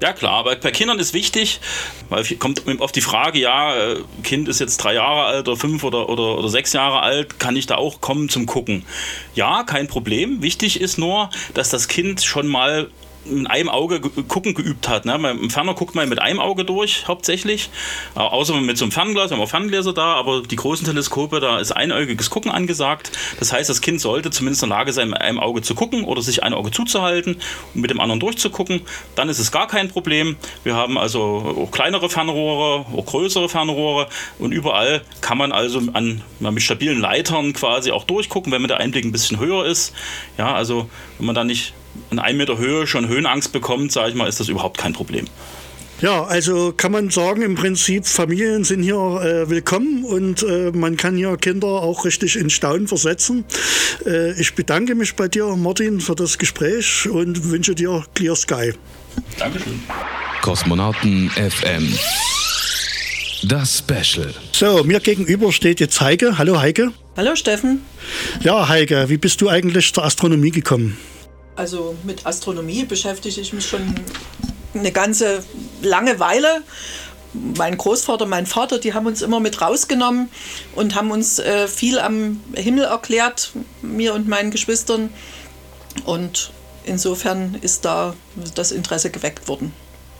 [0.00, 1.60] Ja klar, aber bei Kindern ist wichtig,
[2.08, 5.82] weil kommt auf die Frage, ja, äh, Kind ist jetzt drei Jahre alt oder fünf
[5.82, 8.84] oder, oder, oder sechs Jahre alt, kann ich da auch kommen zum Gucken?
[9.34, 10.40] Ja, kein Problem.
[10.40, 12.88] Wichtig ist nur, dass das Kind schon mal
[13.30, 15.04] mit einem Auge gucken geübt hat.
[15.04, 15.14] Ne?
[15.14, 17.70] Im Ferner guckt man mit einem Auge durch, hauptsächlich.
[18.14, 21.58] Außer mit so einem Fernglas, wir haben auch Ferngläser da, aber die großen Teleskope, da
[21.58, 23.12] ist einäugiges Gucken angesagt.
[23.38, 26.04] Das heißt, das Kind sollte zumindest in der Lage sein, mit einem Auge zu gucken
[26.04, 27.36] oder sich ein Auge zuzuhalten
[27.74, 28.82] und mit dem anderen durchzugucken.
[29.14, 30.36] Dann ist es gar kein Problem.
[30.64, 36.22] Wir haben also auch kleinere Fernrohre, auch größere Fernrohre und überall kann man also an,
[36.40, 39.94] mit stabilen Leitern quasi auch durchgucken, wenn man der Einblick ein bisschen höher ist.
[40.36, 40.88] Ja, also
[41.18, 41.74] wenn man da nicht
[42.10, 45.26] in einem Meter Höhe schon Höhenangst bekommt, sage ich mal, ist das überhaupt kein Problem.
[46.00, 50.96] Ja, also kann man sagen, im Prinzip Familien sind hier äh, willkommen und äh, man
[50.96, 53.44] kann hier Kinder auch richtig in Staunen versetzen.
[54.06, 58.74] Äh, ich bedanke mich bei dir, Martin, für das Gespräch und wünsche dir Clear Sky.
[59.38, 59.82] Dankeschön.
[60.40, 61.92] Kosmonauten FM.
[63.42, 64.32] Das Special.
[64.52, 66.38] So, mir gegenüber steht jetzt Heike.
[66.38, 66.92] Hallo Heike.
[67.16, 67.82] Hallo Steffen.
[68.40, 70.96] Ja, Heike, wie bist du eigentlich zur Astronomie gekommen?
[71.58, 73.92] Also mit Astronomie beschäftige ich mich schon
[74.74, 75.42] eine ganze
[75.82, 76.62] lange Weile.
[77.34, 80.30] Mein Großvater, mein Vater, die haben uns immer mit rausgenommen
[80.76, 83.50] und haben uns äh, viel am Himmel erklärt,
[83.82, 85.10] mir und meinen Geschwistern.
[86.04, 86.52] Und
[86.84, 88.14] insofern ist da
[88.54, 89.72] das Interesse geweckt worden.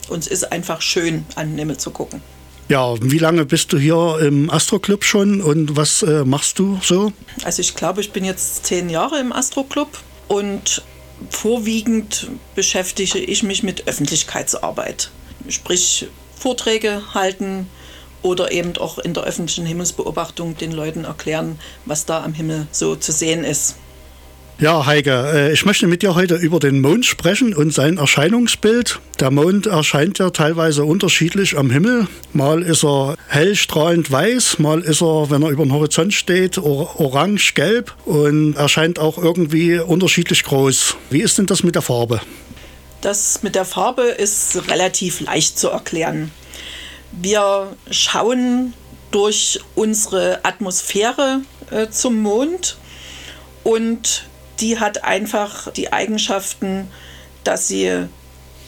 [0.08, 2.20] Und es ist einfach schön, an den Himmel zu gucken.
[2.68, 7.12] Ja, wie lange bist du hier im Astro-Club schon und was äh, machst du so?
[7.44, 10.82] Also ich glaube, ich bin jetzt zehn Jahre im Astro-Club und
[11.30, 15.10] vorwiegend beschäftige ich mich mit Öffentlichkeitsarbeit.
[15.48, 17.68] Sprich Vorträge halten
[18.22, 22.96] oder eben auch in der öffentlichen Himmelsbeobachtung den Leuten erklären, was da am Himmel so
[22.96, 23.76] zu sehen ist.
[24.60, 28.98] Ja, Heike, äh, ich möchte mit dir heute über den Mond sprechen und sein Erscheinungsbild.
[29.20, 32.08] Der Mond erscheint ja teilweise unterschiedlich am Himmel.
[32.32, 36.58] Mal ist er hell strahlend weiß, mal ist er, wenn er über den Horizont steht,
[36.58, 40.96] orange, gelb und erscheint auch irgendwie unterschiedlich groß.
[41.08, 42.20] Wie ist denn das mit der Farbe?
[43.00, 46.32] Das mit der Farbe ist relativ leicht zu erklären.
[47.12, 48.74] Wir schauen
[49.12, 52.76] durch unsere Atmosphäre äh, zum Mond
[53.62, 54.27] und
[54.60, 56.90] die hat einfach die Eigenschaften,
[57.44, 58.08] dass sie,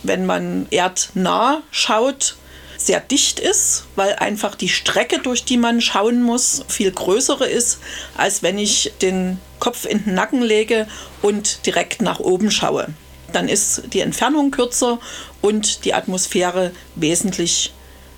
[0.02, 2.36] wenn man erdnah schaut,
[2.76, 7.78] sehr dicht ist, weil einfach die Strecke, durch die man schauen muss, viel größere ist,
[8.16, 10.86] als wenn ich den Kopf in den Nacken lege
[11.20, 12.88] und direkt nach oben schaue.
[13.32, 14.98] Dann ist die Entfernung kürzer
[15.42, 17.72] und die Atmosphäre wesentlich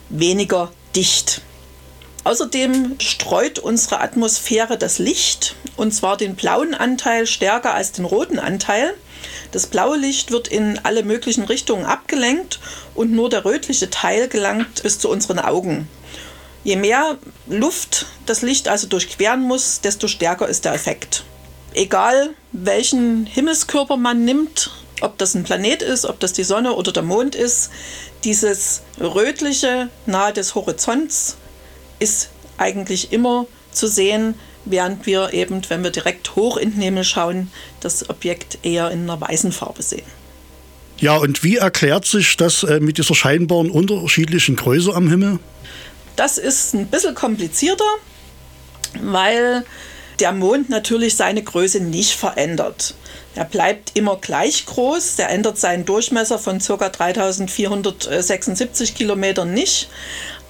[0.09, 1.43] weniger dicht.
[2.25, 8.39] Außerdem streut unsere Atmosphäre das Licht, und zwar den blauen Anteil stärker als den roten
[8.39, 8.95] Anteil.
[9.51, 12.61] Das blaue Licht wird in alle möglichen Richtungen abgelenkt
[12.95, 15.89] und nur der rötliche Teil gelangt bis zu unseren Augen.
[16.65, 17.19] Je mehr
[17.49, 21.25] Luft das Licht also durchqueren muss, desto stärker ist der Effekt.
[21.75, 24.71] Egal welchen Himmelskörper man nimmt,
[25.01, 27.71] ob das ein Planet ist, ob das die Sonne oder der Mond ist,
[28.23, 31.37] dieses rötliche nahe des Horizonts
[32.03, 34.35] ist eigentlich immer zu sehen,
[34.65, 37.51] während wir eben, wenn wir direkt hoch in den Himmel schauen,
[37.81, 40.07] das Objekt eher in einer weißen Farbe sehen.
[40.99, 45.39] Ja, und wie erklärt sich das äh, mit dieser scheinbaren unterschiedlichen Größe am Himmel?
[46.15, 47.89] Das ist ein bisschen komplizierter,
[49.01, 49.65] weil
[50.21, 52.95] der Mond natürlich seine Größe nicht verändert.
[53.35, 56.89] Er bleibt immer gleich groß, der ändert seinen Durchmesser von ca.
[56.89, 59.89] 3476 Kilometern nicht,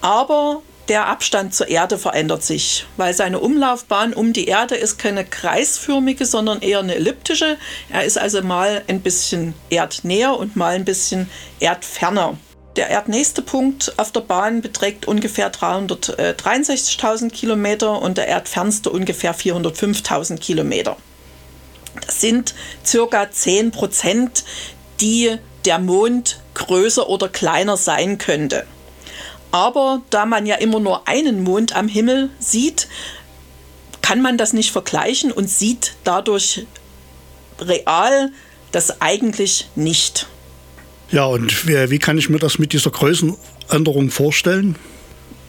[0.03, 0.61] aber
[0.93, 6.27] der Abstand zur Erde verändert sich, weil seine Umlaufbahn um die Erde ist keine kreisförmige,
[6.27, 7.57] sondern eher eine elliptische.
[7.89, 12.37] Er ist also mal ein bisschen erdnäher und mal ein bisschen erdferner.
[12.77, 20.41] Der erdnächste Punkt auf der Bahn beträgt ungefähr 363.000 Kilometer und der erdfernste ungefähr 405.000
[20.41, 20.99] Kilometer.
[22.05, 22.55] Das sind
[22.85, 24.45] circa 10 Prozent,
[25.01, 28.67] die der Mond größer oder kleiner sein könnte.
[29.53, 32.89] Aber da man ja immer nur einen Mond am Himmel sieht,
[34.01, 36.67] kann man das nicht vergleichen und sieht dadurch
[37.61, 38.33] real
[38.73, 40.27] das eigentlich nicht.
[41.11, 44.77] Ja, und wie, kann ich mir das mit dieser Größenänderung vorstellen?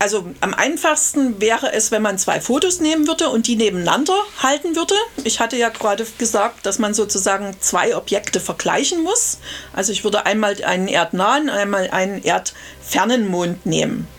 [0.04, 4.76] Also am einfachsten wäre es, wenn man zwei Fotos nehmen würde und die nebeneinander halten
[4.76, 4.96] würde.
[5.24, 9.38] Ich hatte ja gerade gesagt, dass man sozusagen zwei Objekte vergleichen muss.
[9.72, 14.10] Also ich würde einmal einen erdnahen, einmal einen erdfernen Mond nehmen.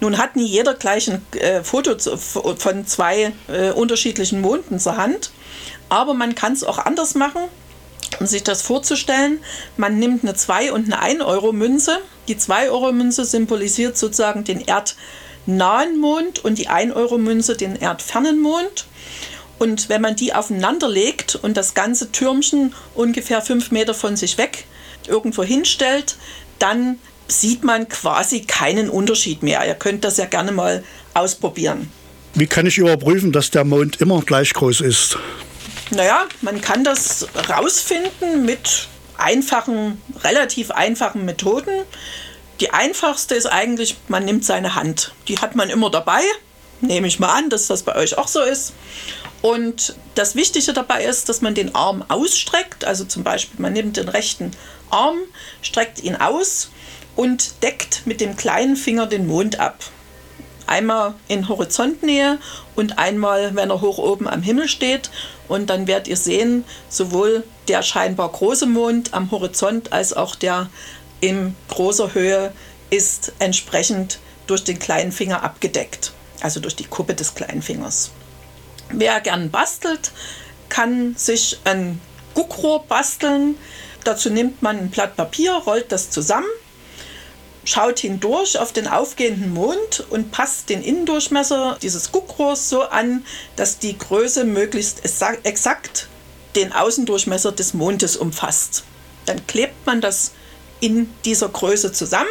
[0.00, 5.32] Nun hat nie jeder gleich ein äh, Foto von zwei äh, unterschiedlichen Monden zur Hand,
[5.90, 7.42] aber man kann es auch anders machen.
[8.20, 9.40] Um sich das vorzustellen,
[9.76, 11.98] man nimmt eine 2 und eine 1-Euro-Münze.
[12.28, 14.66] Die 2-Euro-Münze symbolisiert sozusagen den
[15.46, 18.86] erdnahen Mond und die 1-Euro-Münze den erdfernen Mond.
[19.58, 24.36] Und wenn man die aufeinander legt und das ganze Türmchen ungefähr fünf Meter von sich
[24.38, 24.64] weg
[25.06, 26.16] irgendwo hinstellt,
[26.58, 26.98] dann
[27.28, 29.66] sieht man quasi keinen Unterschied mehr.
[29.66, 31.90] Ihr könnt das ja gerne mal ausprobieren.
[32.34, 35.16] Wie kann ich überprüfen, dass der Mond immer gleich groß ist?
[35.90, 41.84] Naja, man kann das rausfinden mit einfachen, relativ einfachen Methoden.
[42.60, 45.12] Die einfachste ist eigentlich, man nimmt seine Hand.
[45.28, 46.22] Die hat man immer dabei.
[46.80, 48.72] Nehme ich mal an, dass das bei euch auch so ist.
[49.42, 52.84] Und das Wichtige dabei ist, dass man den Arm ausstreckt.
[52.84, 54.52] Also zum Beispiel, man nimmt den rechten
[54.90, 55.18] Arm,
[55.60, 56.70] streckt ihn aus
[57.14, 59.78] und deckt mit dem kleinen Finger den Mond ab.
[60.66, 62.38] Einmal in Horizontnähe
[62.74, 65.10] und einmal, wenn er hoch oben am Himmel steht.
[65.46, 70.68] Und dann werdet ihr sehen, sowohl der scheinbar große Mond am Horizont als auch der
[71.20, 72.52] in großer Höhe
[72.90, 76.12] ist entsprechend durch den kleinen Finger abgedeckt.
[76.40, 78.10] Also durch die Kuppe des kleinen Fingers.
[78.90, 80.12] Wer gern bastelt,
[80.68, 82.00] kann sich ein
[82.34, 83.56] Guckrohr basteln.
[84.04, 86.46] Dazu nimmt man ein Blatt Papier, rollt das zusammen,
[87.64, 93.24] schaut hindurch auf den aufgehenden Mond und passt den Innendurchmesser dieses Guckrohrs so an,
[93.56, 95.02] dass die Größe möglichst
[95.42, 96.08] exakt
[96.54, 98.84] den Außendurchmesser des Mondes umfasst.
[99.24, 100.32] Dann klebt man das
[100.80, 102.28] in dieser Größe zusammen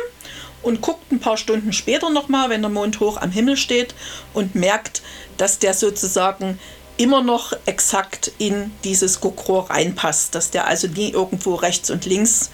[0.61, 3.93] und guckt ein paar Stunden später nochmal, wenn der Mond hoch am Himmel steht
[4.33, 5.01] und merkt,
[5.37, 6.59] dass der sozusagen
[6.97, 12.51] immer noch exakt in dieses Guckrohr reinpasst, dass der also nie irgendwo rechts und links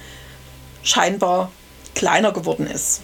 [0.84, 1.52] scheinbar
[1.96, 3.02] kleiner geworden ist.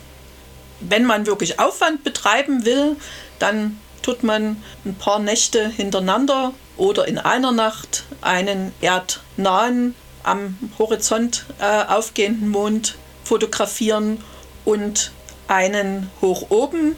[0.80, 2.98] Wenn man wirklich Aufwand betreiben will,
[3.40, 11.46] dann tut man ein paar Nächte hintereinander oder in einer Nacht einen erdnahen, am Horizont
[11.60, 14.24] äh, aufgehenden Mond fotografieren
[14.66, 15.12] und
[15.48, 16.96] einen hoch oben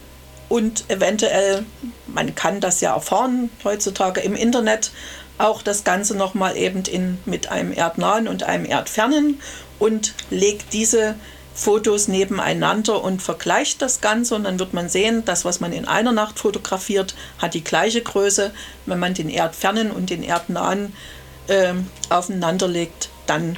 [0.47, 1.65] und eventuell,
[2.07, 4.91] man kann das ja erfahren heutzutage im Internet,
[5.37, 9.39] auch das Ganze nochmal eben in, mit einem erdnahen und einem erdfernen
[9.77, 11.15] und legt diese
[11.53, 15.85] Fotos nebeneinander und vergleicht das Ganze und dann wird man sehen, das, was man in
[15.85, 18.51] einer Nacht fotografiert, hat die gleiche Größe.
[18.85, 21.18] Wenn man den erdfernen und den erdnahen äh,
[22.09, 23.57] aufeinander legt, dann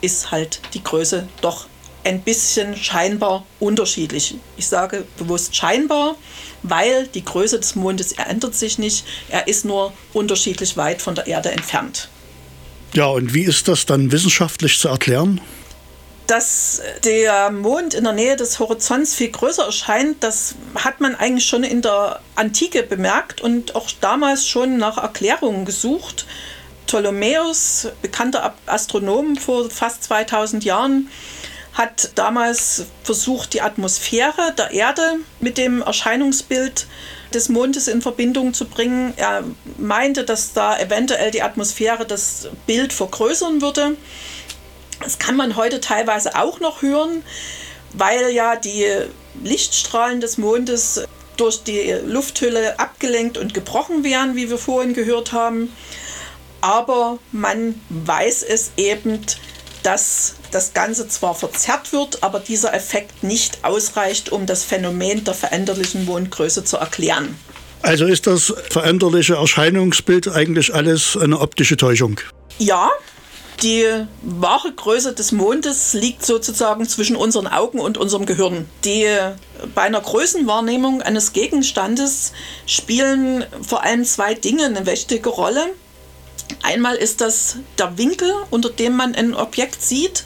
[0.00, 1.66] ist halt die Größe doch
[2.04, 4.36] ein bisschen scheinbar unterschiedlich.
[4.56, 6.16] Ich sage bewusst scheinbar,
[6.62, 9.04] weil die Größe des Mondes ändert sich nicht.
[9.28, 12.08] Er ist nur unterschiedlich weit von der Erde entfernt.
[12.94, 15.40] Ja, und wie ist das dann wissenschaftlich zu erklären?
[16.26, 21.46] Dass der Mond in der Nähe des Horizonts viel größer erscheint, das hat man eigentlich
[21.46, 26.26] schon in der Antike bemerkt und auch damals schon nach Erklärungen gesucht.
[26.88, 31.08] Ptolemäus, bekannter Astronom vor fast 2000 Jahren,
[31.74, 36.86] hat damals versucht, die Atmosphäre der Erde mit dem Erscheinungsbild
[37.32, 39.12] des Mondes in Verbindung zu bringen.
[39.16, 39.44] Er
[39.76, 43.96] meinte, dass da eventuell die Atmosphäre das Bild vergrößern würde.
[45.00, 47.22] Das kann man heute teilweise auch noch hören,
[47.92, 48.86] weil ja die
[49.44, 51.04] Lichtstrahlen des Mondes
[51.36, 55.72] durch die Lufthülle abgelenkt und gebrochen wären, wie wir vorhin gehört haben.
[56.60, 59.20] Aber man weiß es eben,
[59.82, 65.34] dass das Ganze zwar verzerrt wird, aber dieser Effekt nicht ausreicht, um das Phänomen der
[65.34, 67.38] veränderlichen Mondgröße zu erklären.
[67.82, 72.20] Also ist das veränderliche Erscheinungsbild eigentlich alles eine optische Täuschung?
[72.58, 72.90] Ja,
[73.62, 73.84] die
[74.22, 78.68] wahre Größe des Mondes liegt sozusagen zwischen unseren Augen und unserem Gehirn.
[78.84, 79.06] Die
[79.74, 82.32] bei einer Größenwahrnehmung eines Gegenstandes
[82.66, 85.66] spielen vor allem zwei Dinge eine wichtige Rolle.
[86.68, 90.24] Einmal ist das der Winkel, unter dem man ein Objekt sieht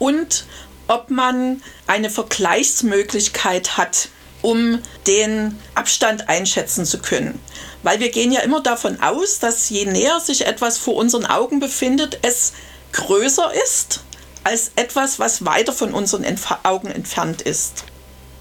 [0.00, 0.44] und
[0.88, 4.08] ob man eine Vergleichsmöglichkeit hat,
[4.42, 7.40] um den Abstand einschätzen zu können.
[7.84, 11.60] Weil wir gehen ja immer davon aus, dass je näher sich etwas vor unseren Augen
[11.60, 12.54] befindet, es
[12.90, 14.00] größer ist
[14.42, 17.84] als etwas, was weiter von unseren Entf Augen entfernt ist.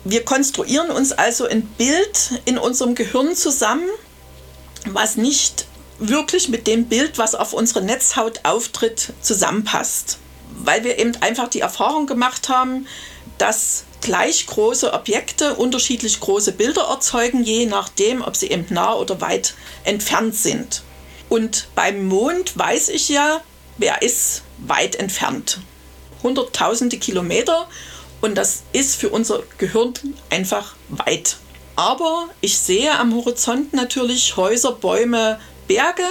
[0.06, 3.88] Wir konstruieren uns also ein Bild in unserem Gehirn zusammen,
[4.86, 5.68] was nicht
[5.99, 10.20] wirklich mit dem Bild, was auf unserer Netzhaut auftritt, zusammenpasst.
[10.56, 12.88] Weil wir eben einfach die Erfahrung gemacht haben,
[13.38, 19.22] dass gleich große Objekte unterschiedlich große Bilder erzeugen, je nachdem, ob sie eben nah oder
[19.22, 20.84] weit entfernt sind.
[21.30, 23.41] Und beim Mond weiß ich ja,
[23.78, 25.60] wer ist weit entfernt.
[26.22, 27.68] Hunderttausende Kilometer
[28.22, 29.94] und das ist für unser Gehirn
[30.30, 31.38] einfach weit.
[31.76, 36.03] Aber ich sehe am Horizont natürlich Häuser, Bäume, Berge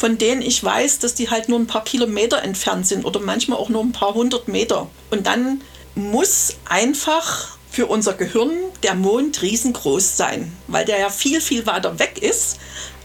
[0.00, 3.58] von denen ich weiß, dass die halt nur ein paar Kilometer entfernt sind oder manchmal
[3.58, 4.88] auch nur ein paar hundert Meter.
[5.10, 5.60] Und dann
[5.94, 8.50] muss einfach für unser Gehirn
[8.82, 12.56] der Mond riesengroß sein, weil der ja viel, viel weiter weg ist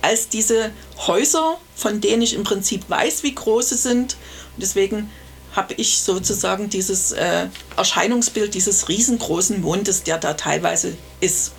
[0.02, 0.72] als diese
[1.06, 4.16] Häuser, von denen ich im Prinzip weiß, wie groß sie sind.
[4.56, 5.12] Und deswegen
[5.54, 11.52] habe ich sozusagen dieses äh, Erscheinungsbild dieses riesengroßen Mondes, der da teilweise ist.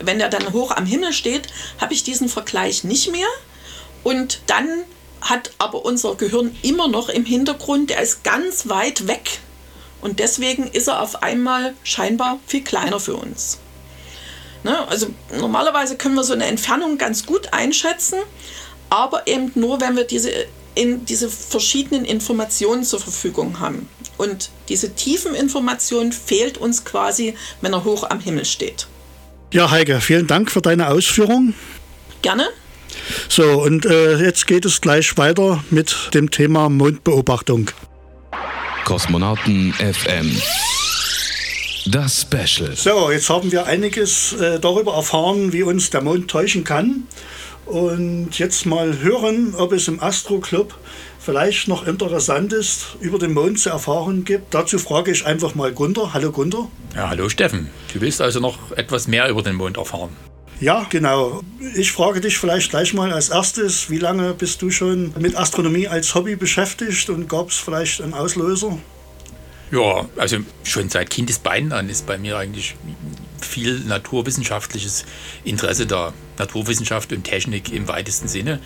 [0.00, 1.46] Wenn er dann hoch am Himmel steht,
[1.80, 3.28] habe ich diesen Vergleich nicht mehr.
[4.04, 4.68] Und dann
[5.20, 9.40] hat aber unser Gehirn immer noch im Hintergrund, der ist ganz weit weg.
[10.00, 13.58] Und deswegen ist er auf einmal scheinbar viel kleiner für uns.
[14.64, 14.86] Ne?
[14.88, 15.08] Also
[15.38, 18.18] normalerweise können wir so eine Entfernung ganz gut einschätzen,
[18.90, 20.30] aber eben nur, wenn wir diese,
[20.74, 23.88] in, diese verschiedenen Informationen zur Verfügung haben.
[24.18, 28.86] Und diese tiefen Informationen fehlt uns quasi, wenn er hoch am Himmel steht.
[29.52, 31.54] Ja, Heike, vielen Dank für deine Ausführung.
[32.22, 32.48] Gerne.
[33.28, 37.70] So, und äh, jetzt geht es gleich weiter mit dem Thema Mondbeobachtung.
[38.84, 40.36] Kosmonauten FM.
[41.86, 42.76] Das Special.
[42.76, 47.04] So, jetzt haben wir einiges äh, darüber erfahren, wie uns der Mond täuschen kann.
[47.64, 50.74] Und jetzt mal hören, ob es im Astro Club
[51.18, 54.52] vielleicht noch interessant ist, über den Mond zu erfahren gibt.
[54.52, 56.12] Dazu frage ich einfach mal Gunter.
[56.12, 56.68] Hallo Gunter.
[56.94, 57.70] Ja, hallo Steffen.
[57.92, 60.10] Du willst also noch etwas mehr über den Mond erfahren?
[60.62, 61.42] Ja, genau.
[61.74, 65.88] Ich frage dich vielleicht gleich mal als erstes, wie lange bist du schon mit Astronomie
[65.88, 68.78] als Hobby beschäftigt und gab es vielleicht einen Auslöser?
[69.72, 72.76] Ja, also schon seit Kindesbeinen an ist bei mir eigentlich
[73.40, 75.04] viel naturwissenschaftliches
[75.42, 76.12] Interesse da.
[76.38, 78.60] Naturwissenschaft und Technik im weitesten Sinne.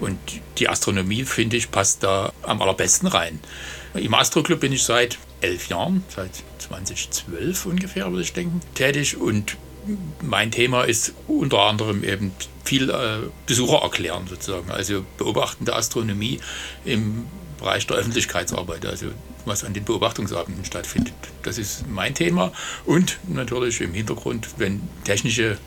[0.00, 0.18] Und
[0.56, 3.40] die Astronomie, finde ich, passt da am allerbesten rein.
[3.92, 6.30] Im Astroclub bin ich seit elf Jahren, seit
[6.60, 9.18] 2012 ungefähr, würde ich denken, tätig.
[9.18, 9.58] Und
[10.20, 12.32] mein Thema ist unter anderem eben
[12.64, 16.40] viel äh, Besucher erklären sozusagen, also beobachtende Astronomie
[16.84, 17.26] im
[17.58, 19.06] Bereich der Öffentlichkeitsarbeit, also
[19.44, 21.14] was an den Beobachtungsabenden stattfindet.
[21.42, 22.52] Das ist mein Thema
[22.84, 25.58] und natürlich im Hintergrund, wenn technische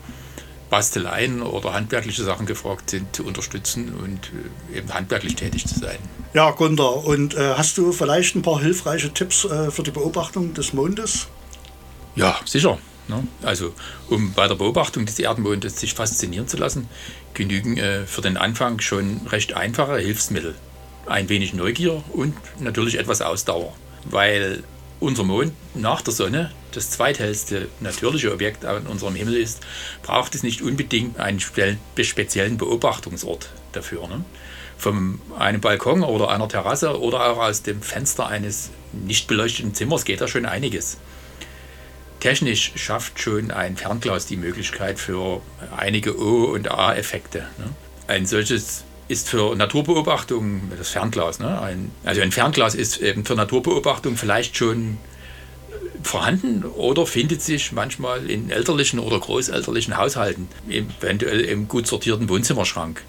[0.68, 4.32] Basteleien oder handwerkliche Sachen gefragt sind, zu unterstützen und
[4.72, 5.98] äh, eben handwerklich tätig zu sein.
[6.34, 10.54] Ja, Gunter, und äh, hast du vielleicht ein paar hilfreiche Tipps äh, für die Beobachtung
[10.54, 11.28] des Mondes?
[12.16, 12.78] Ja, sicher.
[13.08, 13.26] Ne?
[13.42, 13.72] Also,
[14.08, 16.88] um bei der Beobachtung des Erdenmondes sich faszinieren zu lassen,
[17.34, 20.54] genügen äh, für den Anfang schon recht einfache Hilfsmittel.
[21.06, 23.72] Ein wenig Neugier und natürlich etwas Ausdauer.
[24.04, 24.64] Weil
[24.98, 29.60] unser Mond nach der Sonne das zweithellste natürliche Objekt an unserem Himmel ist,
[30.02, 34.08] braucht es nicht unbedingt einen speziellen Beobachtungsort dafür.
[34.08, 34.24] Ne?
[34.78, 40.04] Von einem Balkon oder einer Terrasse oder auch aus dem Fenster eines nicht beleuchteten Zimmers
[40.04, 40.98] geht da schon einiges.
[42.20, 45.42] Technisch schafft schon ein Fernglas die Möglichkeit für
[45.76, 47.40] einige O- und A-Effekte.
[47.58, 47.70] Ne?
[48.08, 51.38] Ein solches ist für Naturbeobachtung das Fernglas.
[51.38, 51.60] Ne?
[51.60, 54.98] Ein, also ein Fernglas ist eben für Naturbeobachtung vielleicht schon
[56.02, 63.02] vorhanden oder findet sich manchmal in elterlichen oder großelterlichen Haushalten, eventuell im gut sortierten Wohnzimmerschrank.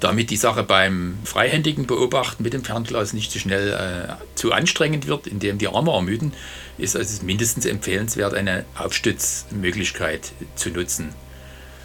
[0.00, 5.06] Damit die Sache beim freihändigen Beobachten mit dem Fernglas nicht zu schnell äh, zu anstrengend
[5.06, 6.32] wird, indem die Arme ermüden,
[6.78, 11.14] ist es mindestens empfehlenswert, eine Aufstützmöglichkeit zu nutzen.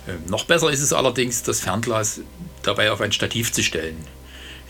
[0.08, 2.22] Ähm, noch besser ist es allerdings, das Fernglas
[2.64, 3.98] dabei auf ein Stativ zu stellen.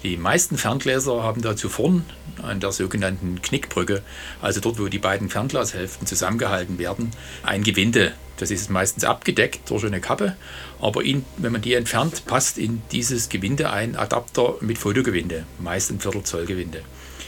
[0.04, 2.06] Die meisten Ferngläser haben dazu vorn
[2.42, 4.04] an der sogenannten Knickbrücke,
[4.42, 7.12] also dort, wo die beiden Fernglashälften zusammengehalten werden,
[7.44, 8.14] ein Gewinde.
[8.38, 10.36] Das ist meistens abgedeckt durch eine Kappe,
[10.82, 15.90] aber in, wenn man die entfernt, passt in dieses Gewinde ein Adapter mit Fotogewinde, meist
[15.90, 16.82] ein Viertel Zoll Gewinde.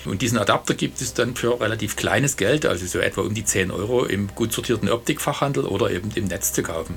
[0.06, 3.46] Und diesen Adapter gibt es dann für relativ kleines Geld, also so etwa um die
[3.46, 6.96] 10 Euro, im gut sortierten Optikfachhandel oder eben im Netz zu kaufen.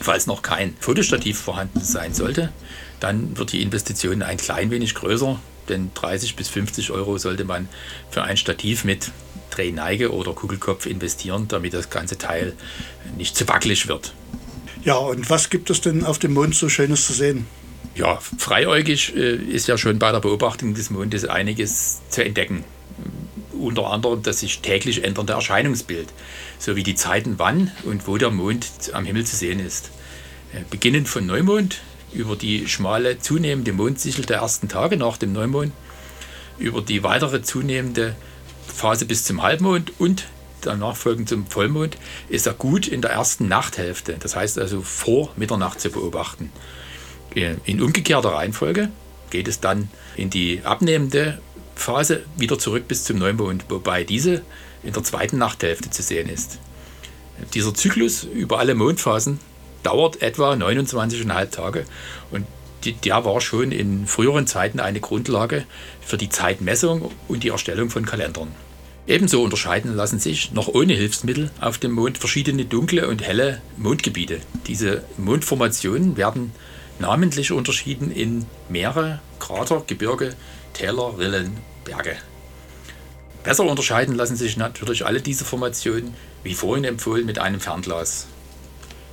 [0.00, 2.52] Falls noch kein Fotostativ vorhanden sein sollte,
[3.00, 7.68] dann wird die Investition ein klein wenig größer, denn 30 bis 50 Euro sollte man
[8.10, 9.10] für ein Stativ mit
[9.50, 12.54] Drehneige oder Kugelkopf investieren, damit das ganze Teil
[13.16, 14.12] nicht zu wackelig wird.
[14.84, 17.46] Ja, und was gibt es denn auf dem Mond so Schönes zu sehen?
[17.94, 22.64] Ja, freiäugig äh, ist ja schon bei der Beobachtung des Mondes einiges zu entdecken.
[23.58, 26.08] Unter anderem das sich täglich ändernde Erscheinungsbild,
[26.58, 29.90] sowie die Zeiten, wann und wo der Mond am Himmel zu sehen ist.
[30.52, 31.80] Äh, beginnend von Neumond
[32.16, 35.72] über die schmale zunehmende Mondsichel der ersten Tage nach dem Neumond,
[36.58, 38.16] über die weitere zunehmende
[38.66, 40.26] Phase bis zum Halbmond und
[40.62, 41.96] danach folgend zum Vollmond,
[42.28, 46.50] ist er gut in der ersten Nachthälfte, das heißt also vor Mitternacht zu beobachten.
[47.64, 48.88] In umgekehrter Reihenfolge
[49.30, 51.38] geht es dann in die abnehmende
[51.74, 54.42] Phase wieder zurück bis zum Neumond, wobei diese
[54.82, 56.58] in der zweiten Nachthälfte zu sehen ist.
[57.52, 59.38] Dieser Zyklus über alle Mondphasen
[59.86, 61.84] dauert etwa 29,5 Tage
[62.32, 62.44] und
[63.04, 65.64] der war schon in früheren Zeiten eine Grundlage
[66.00, 68.48] für die Zeitmessung und die Erstellung von Kalendern.
[69.06, 74.40] Ebenso unterscheiden lassen sich noch ohne Hilfsmittel auf dem Mond verschiedene dunkle und helle Mondgebiete.
[74.66, 76.50] Diese Mondformationen werden
[76.98, 80.34] namentlich unterschieden in Meere, Krater, Gebirge,
[80.72, 82.16] Täler, Rillen, Berge.
[83.44, 88.26] Besser unterscheiden lassen sich natürlich alle diese Formationen, wie vorhin empfohlen, mit einem Fernglas.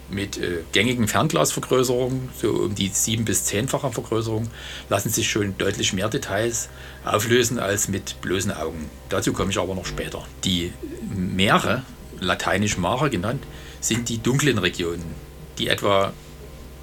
[0.09, 4.49] Mit äh, gängigen Fernglasvergrößerungen, so um die 7- bis 10-fache Vergrößerung,
[4.89, 6.69] lassen sich schon deutlich mehr Details
[7.05, 8.89] auflösen als mit bloßen Augen.
[9.09, 10.23] Dazu komme ich aber noch später.
[10.43, 10.73] Die
[11.15, 11.83] Meere,
[12.19, 13.43] lateinisch Mare genannt,
[13.79, 15.15] sind die dunklen Regionen,
[15.57, 16.13] die etwa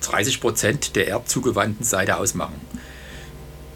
[0.02, 2.60] 30 Prozent der erdzugewandten Seite ausmachen.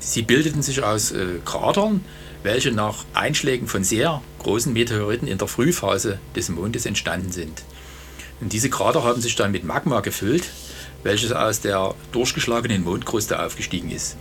[0.00, 2.04] Sie bildeten sich aus äh, Kratern,
[2.42, 7.62] welche nach Einschlägen von sehr großen Meteoriten in der Frühphase des Mondes entstanden sind.
[8.40, 10.50] Und diese Krater haben sich dann mit Magma gefüllt,
[11.02, 14.16] welches aus der durchgeschlagenen Mondkruste aufgestiegen ist.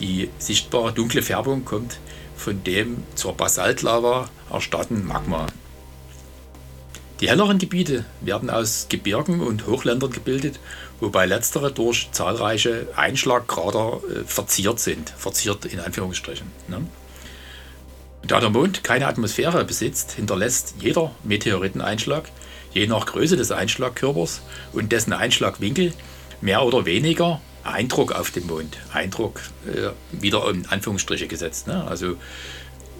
[0.00, 1.98] Die sichtbare dunkle Färbung kommt
[2.36, 5.46] von dem zur Basaltlava erstarrten Magma.
[7.20, 10.60] Die helleren Gebiete werden aus Gebirgen und Hochländern gebildet,
[11.00, 15.08] wobei letztere durch zahlreiche Einschlagkrater äh, verziert sind.
[15.16, 16.46] Verziert in Anführungsstrichen.
[16.68, 16.86] Ne?
[18.26, 22.28] Da der Mond keine Atmosphäre besitzt, hinterlässt jeder Meteoriteneinschlag,
[22.76, 24.42] je nach Größe des Einschlagkörpers
[24.72, 25.92] und dessen Einschlagwinkel,
[26.40, 28.76] mehr oder weniger Eindruck auf dem Mond.
[28.92, 31.66] Eindruck äh, wieder in Anführungsstriche gesetzt.
[31.66, 31.84] Ne?
[31.84, 32.16] Also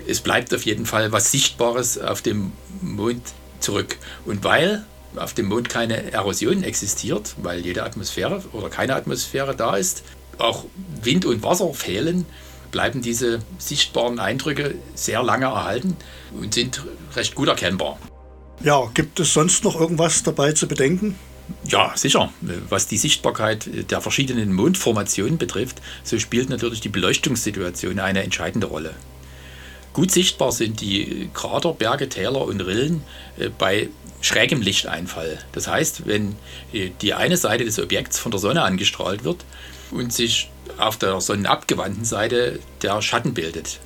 [0.09, 3.23] es bleibt auf jeden Fall was Sichtbares auf dem Mond
[3.61, 3.98] zurück.
[4.24, 4.85] Und weil
[5.15, 10.03] auf dem Mond keine Erosion existiert, weil jede Atmosphäre oder keine Atmosphäre da ist,
[10.39, 10.65] auch
[11.03, 12.27] Wind und Wasser fehlen,
[12.70, 15.97] bleiben diese sichtbaren Eindrücke sehr lange erhalten
[16.39, 16.82] und sind
[17.15, 17.98] recht gut erkennbar.
[18.62, 21.16] Ja, gibt es sonst noch irgendwas dabei zu bedenken?
[21.68, 22.32] Ja, sicher.
[22.68, 28.94] Was die Sichtbarkeit der verschiedenen Mondformationen betrifft, so spielt natürlich die Beleuchtungssituation eine entscheidende Rolle.
[29.92, 33.02] Gut sichtbar sind die Krater, Berge, Täler und Rillen
[33.38, 33.88] äh, bei
[34.20, 35.38] schrägem Lichteinfall.
[35.52, 36.36] Das heißt, wenn
[36.74, 39.44] äh, die eine Seite des Objekts von der Sonne angestrahlt wird
[39.90, 43.78] und sich auf der sonnenabgewandten Seite der Schatten bildet.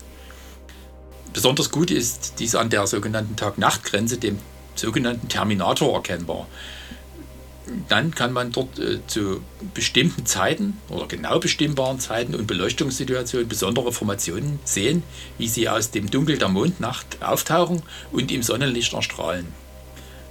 [1.33, 4.41] Besonders gut ist dies an der sogenannten Tag-Nacht-Grenze, dem
[4.81, 6.47] sogenannten Terminator, erkennbar.
[7.89, 9.43] Dann kann man dort äh, zu
[9.75, 15.05] bestimmten Zeiten oder genau bestimmbaren Zeiten und Beleuchtungssituationen besondere Formationen sehen,
[15.39, 19.47] wie sie aus dem Dunkel der Mondnacht auftauchen und im Sonnenlicht erstrahlen.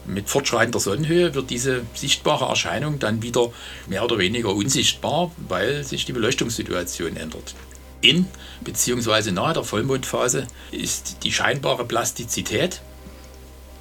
[0.05, 3.51] Mit fortschreitender Sonnenhöhe wird diese sichtbare Erscheinung dann wieder
[3.87, 7.53] mehr oder weniger unsichtbar, weil sich die Beleuchtungssituation ändert.
[8.01, 8.25] In
[8.61, 9.31] bzw.
[9.31, 12.81] nahe der Vollmondphase ist die scheinbare Plastizität,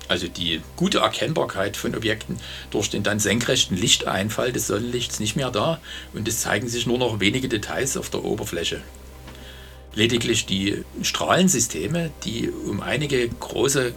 [0.09, 2.39] also die gute Erkennbarkeit von Objekten
[2.70, 5.80] durch den dann senkrechten Lichteinfall des Sonnenlichts nicht mehr da
[6.14, 8.80] und es zeigen sich nur noch wenige Details auf der Oberfläche.
[9.94, 13.94] Lediglich die Strahlensysteme, die um einige große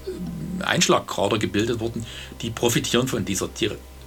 [0.61, 2.05] Einschlagkrater gebildet wurden,
[2.41, 3.49] die profitieren von dieser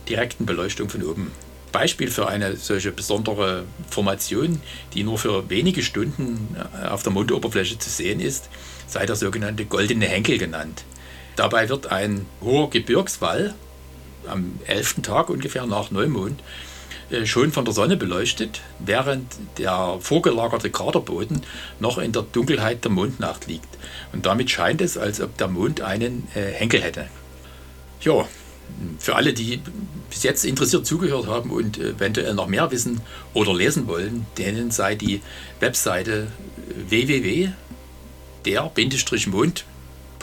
[0.09, 1.31] direkten Beleuchtung von oben.
[1.72, 4.60] Beispiel für eine solche besondere Formation,
[4.94, 8.48] die nur für wenige Stunden äh, auf der Mondoberfläche zu sehen ist,
[8.86, 10.85] sei der sogenannte goldene Henkel genannt.
[11.36, 13.55] Dabei wird ein hoher Gebirgswall
[14.27, 15.02] am 11.
[15.02, 16.40] Tag ungefähr nach Neumond
[17.11, 21.43] äh, schon von der Sonne beleuchtet, während der vorgelagerte Kraterboden
[21.81, 23.69] noch in der Dunkelheit der Mondnacht liegt.
[24.12, 27.09] Und damit scheint es, als ob der Mond einen äh, Henkel hätte.
[28.01, 28.27] Ja,
[28.98, 29.61] für alle, die
[30.09, 33.01] bis jetzt interessiert zugehört haben und eventuell noch mehr wissen
[33.35, 35.20] oder lesen wollen, denen sei die
[35.61, 36.28] Webseite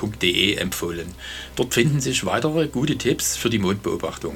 [0.01, 1.13] www.der-mond.de empfohlen.
[1.55, 4.35] Dort finden sich weitere gute Tipps für die Mondbeobachtung.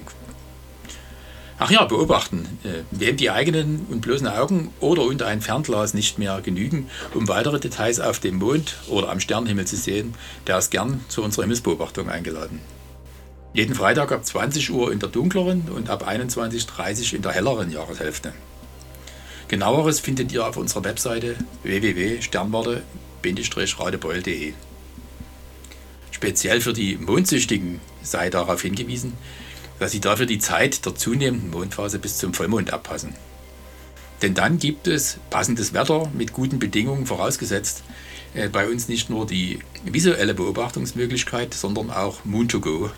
[1.57, 2.45] Ach ja, beobachten.
[2.63, 7.29] Äh, wem die eigenen und bloßen Augen oder und ein Fernglas nicht mehr genügen, um
[7.29, 10.15] weitere Details auf dem Mond oder am Sternenhimmel zu sehen,
[10.47, 12.59] der ist gern zu unserer Himmelsbeobachtung eingeladen.
[13.53, 17.71] Jeden Freitag ab 20 Uhr in der dunkleren und ab 21.30 Uhr in der helleren
[17.71, 18.33] Jahreshälfte.
[19.47, 24.53] Genaueres findet ihr auf unserer Webseite www.sternwarte-radebeul.de.
[26.15, 29.11] Speziell für die Mondsüchtigen sei darauf hingewiesen,
[29.79, 33.13] dass sie dafür die Zeit der zunehmenden Mondphase bis zum Vollmond abpassen.
[34.21, 37.83] Denn dann gibt es passendes Wetter mit guten Bedingungen vorausgesetzt,
[38.33, 42.91] äh, bei uns nicht nur die visuelle Beobachtungsmöglichkeit, sondern auch Moon to Go.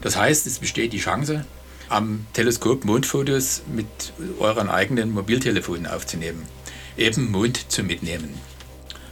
[0.00, 1.44] Das heißt, es besteht die Chance,
[1.88, 6.44] am Teleskop Mondfotos mit euren eigenen Mobiltelefonen aufzunehmen,
[6.96, 8.38] eben Mond zu mitnehmen.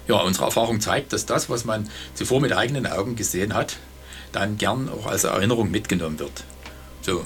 [0.09, 3.77] Ja, unsere Erfahrung zeigt, dass das, was man zuvor mit eigenen Augen gesehen hat,
[4.33, 6.45] dann gern auch als Erinnerung mitgenommen wird.
[7.03, 7.25] So,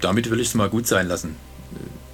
[0.00, 1.36] damit will ich es mal gut sein lassen.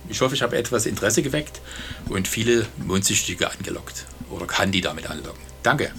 [0.08, 1.60] Ich hoffe, ich habe etwas Interesse geweckt
[2.08, 5.40] und viele Mondsüchtige angelockt oder kann die damit anlocken.
[5.62, 5.90] Danke.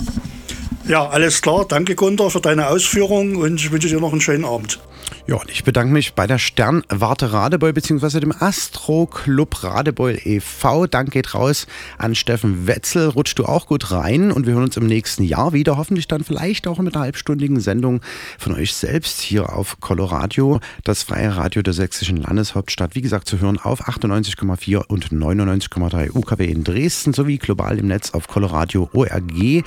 [0.88, 1.66] Ja, alles klar.
[1.68, 4.80] Danke, Gunter, für deine Ausführungen und ich wünsche dir noch einen schönen Abend.
[5.28, 8.20] Ja, und ich bedanke mich bei der Sternwarte Radebeul bzw.
[8.20, 10.88] dem Astro Club Radebeul e.V.
[10.88, 11.68] Dank geht raus
[11.98, 13.10] an Steffen Wetzel.
[13.10, 15.78] Rutschst du auch gut rein und wir hören uns im nächsten Jahr wieder.
[15.78, 18.02] Hoffentlich dann vielleicht auch mit einer halbstündigen Sendung
[18.38, 22.96] von euch selbst hier auf Coloradio, das freie Radio der sächsischen Landeshauptstadt.
[22.96, 28.12] Wie gesagt, zu hören auf 98,4 und 99,3 UKW in Dresden sowie global im Netz
[28.12, 29.64] auf Coloradio ORG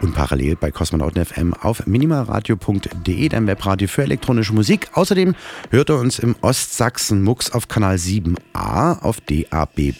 [0.00, 4.85] und parallel bei Kosmonauten FM auf minimalradio.de, dein Webradio für elektronische Musik.
[4.92, 5.34] Außerdem
[5.70, 9.94] hört er uns im Ostsachsen Mux auf Kanal 7a auf DAB+.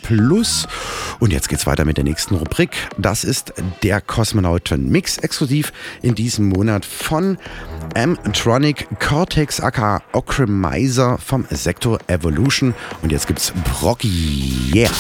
[1.20, 2.70] Und jetzt geht's weiter mit der nächsten Rubrik.
[2.98, 3.52] Das ist
[3.82, 5.72] der Kosmonauten Mix, exklusiv
[6.02, 7.38] in diesem Monat von
[7.94, 12.74] M-Tronic Cortex aka Ocrimizer vom Sektor Evolution.
[13.02, 14.72] Und jetzt gibt's Brocky.
[14.74, 14.90] Yeah!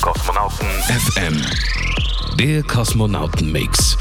[0.00, 1.40] Kosmonauten FM.
[2.38, 3.96] Der Kosmonauten Mix.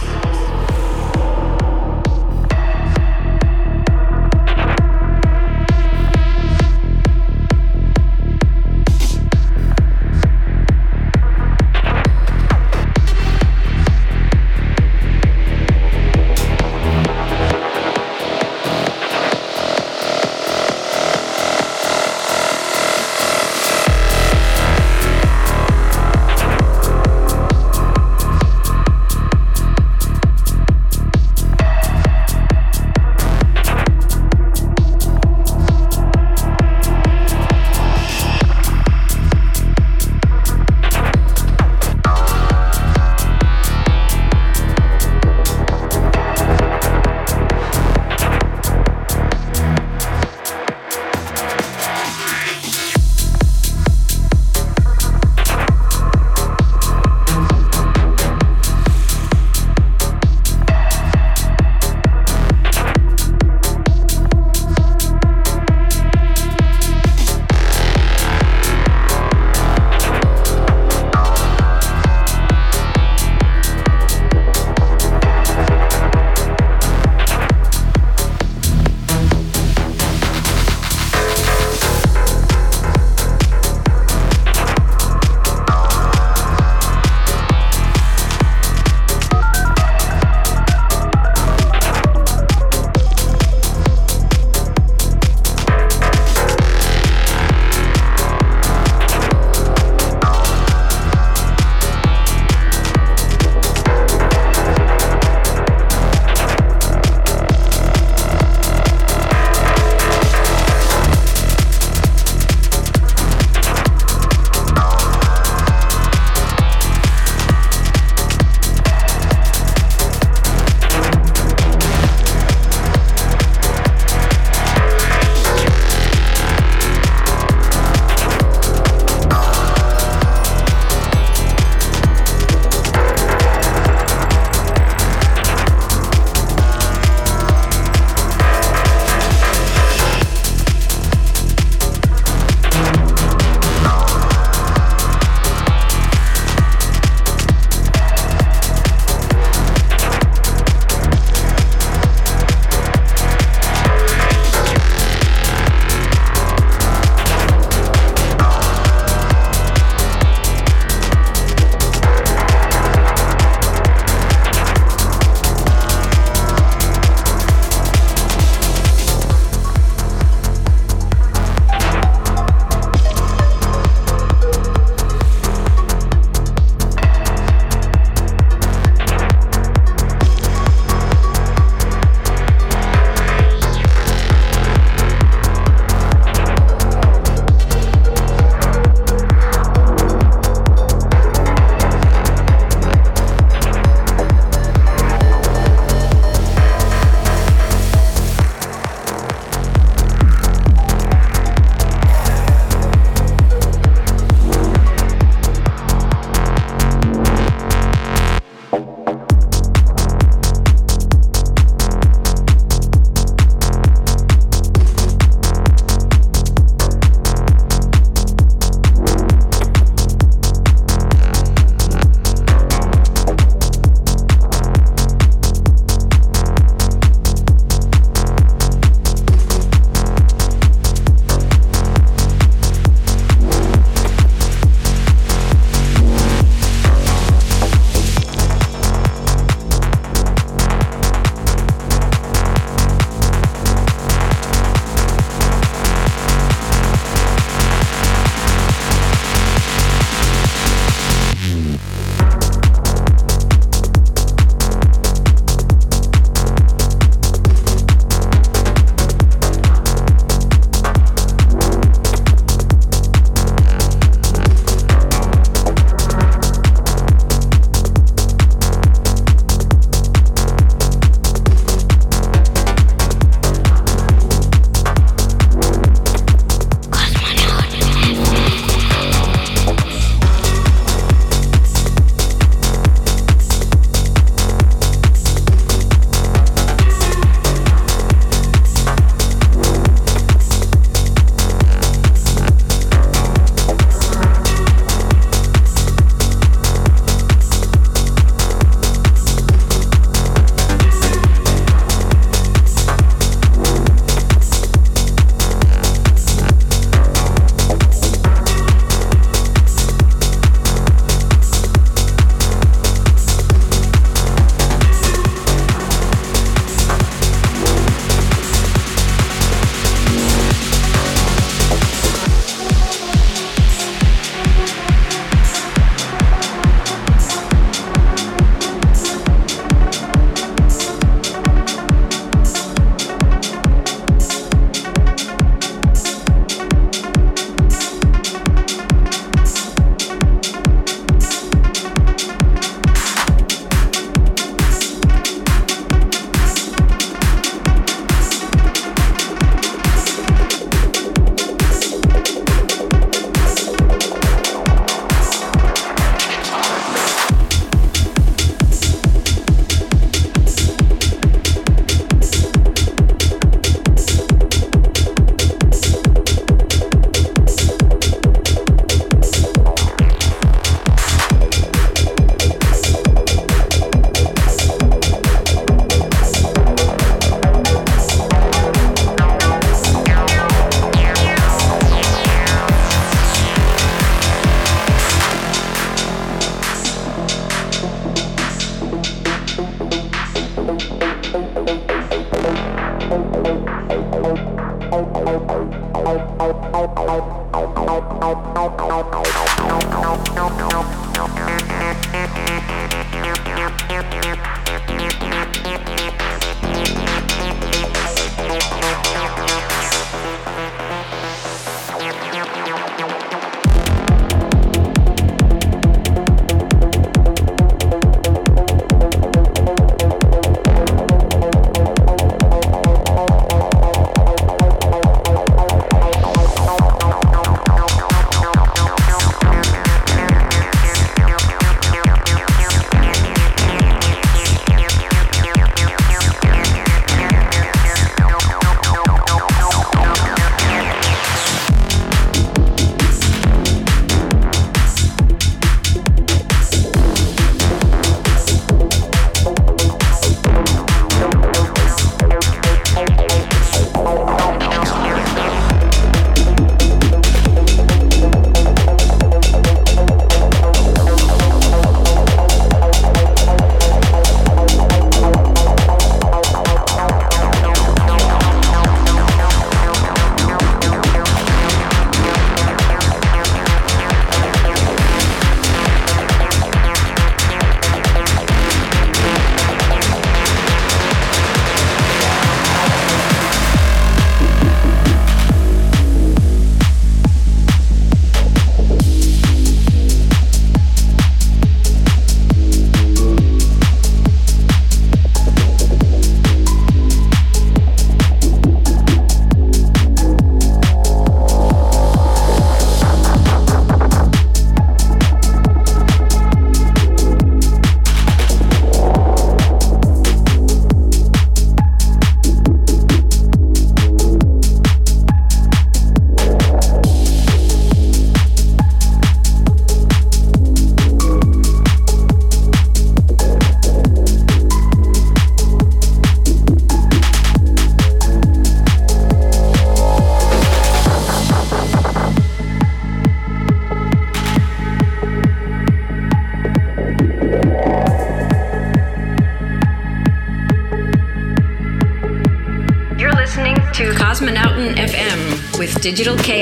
[546.11, 546.60] Digital Chaos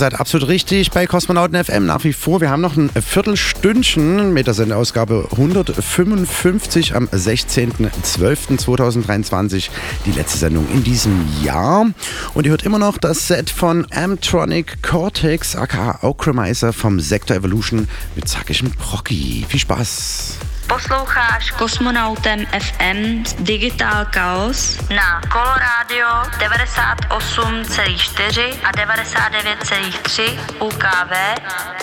[0.00, 2.40] seid absolut richtig bei Kosmonauten FM nach wie vor.
[2.40, 9.68] Wir haben noch ein Viertelstündchen mit der Sendeausgabe 155 am 16.12.2023.
[10.06, 11.84] Die letzte Sendung in diesem Jahr.
[12.32, 17.86] Und ihr hört immer noch das Set von Amtronic Cortex, aka Ocrimizer vom Sector Evolution
[18.16, 19.44] mit zackigem Procky.
[19.50, 20.29] Viel Spaß!
[20.70, 26.06] Posloucháš Kosmonautem FM Digital Chaos na Coloradio
[26.38, 31.12] 98,4 a 99,3 UKV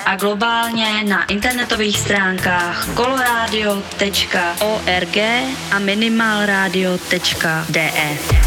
[0.05, 5.17] a globálně na internetových stránkách coloradio.org
[5.71, 8.46] a minimalradio.de.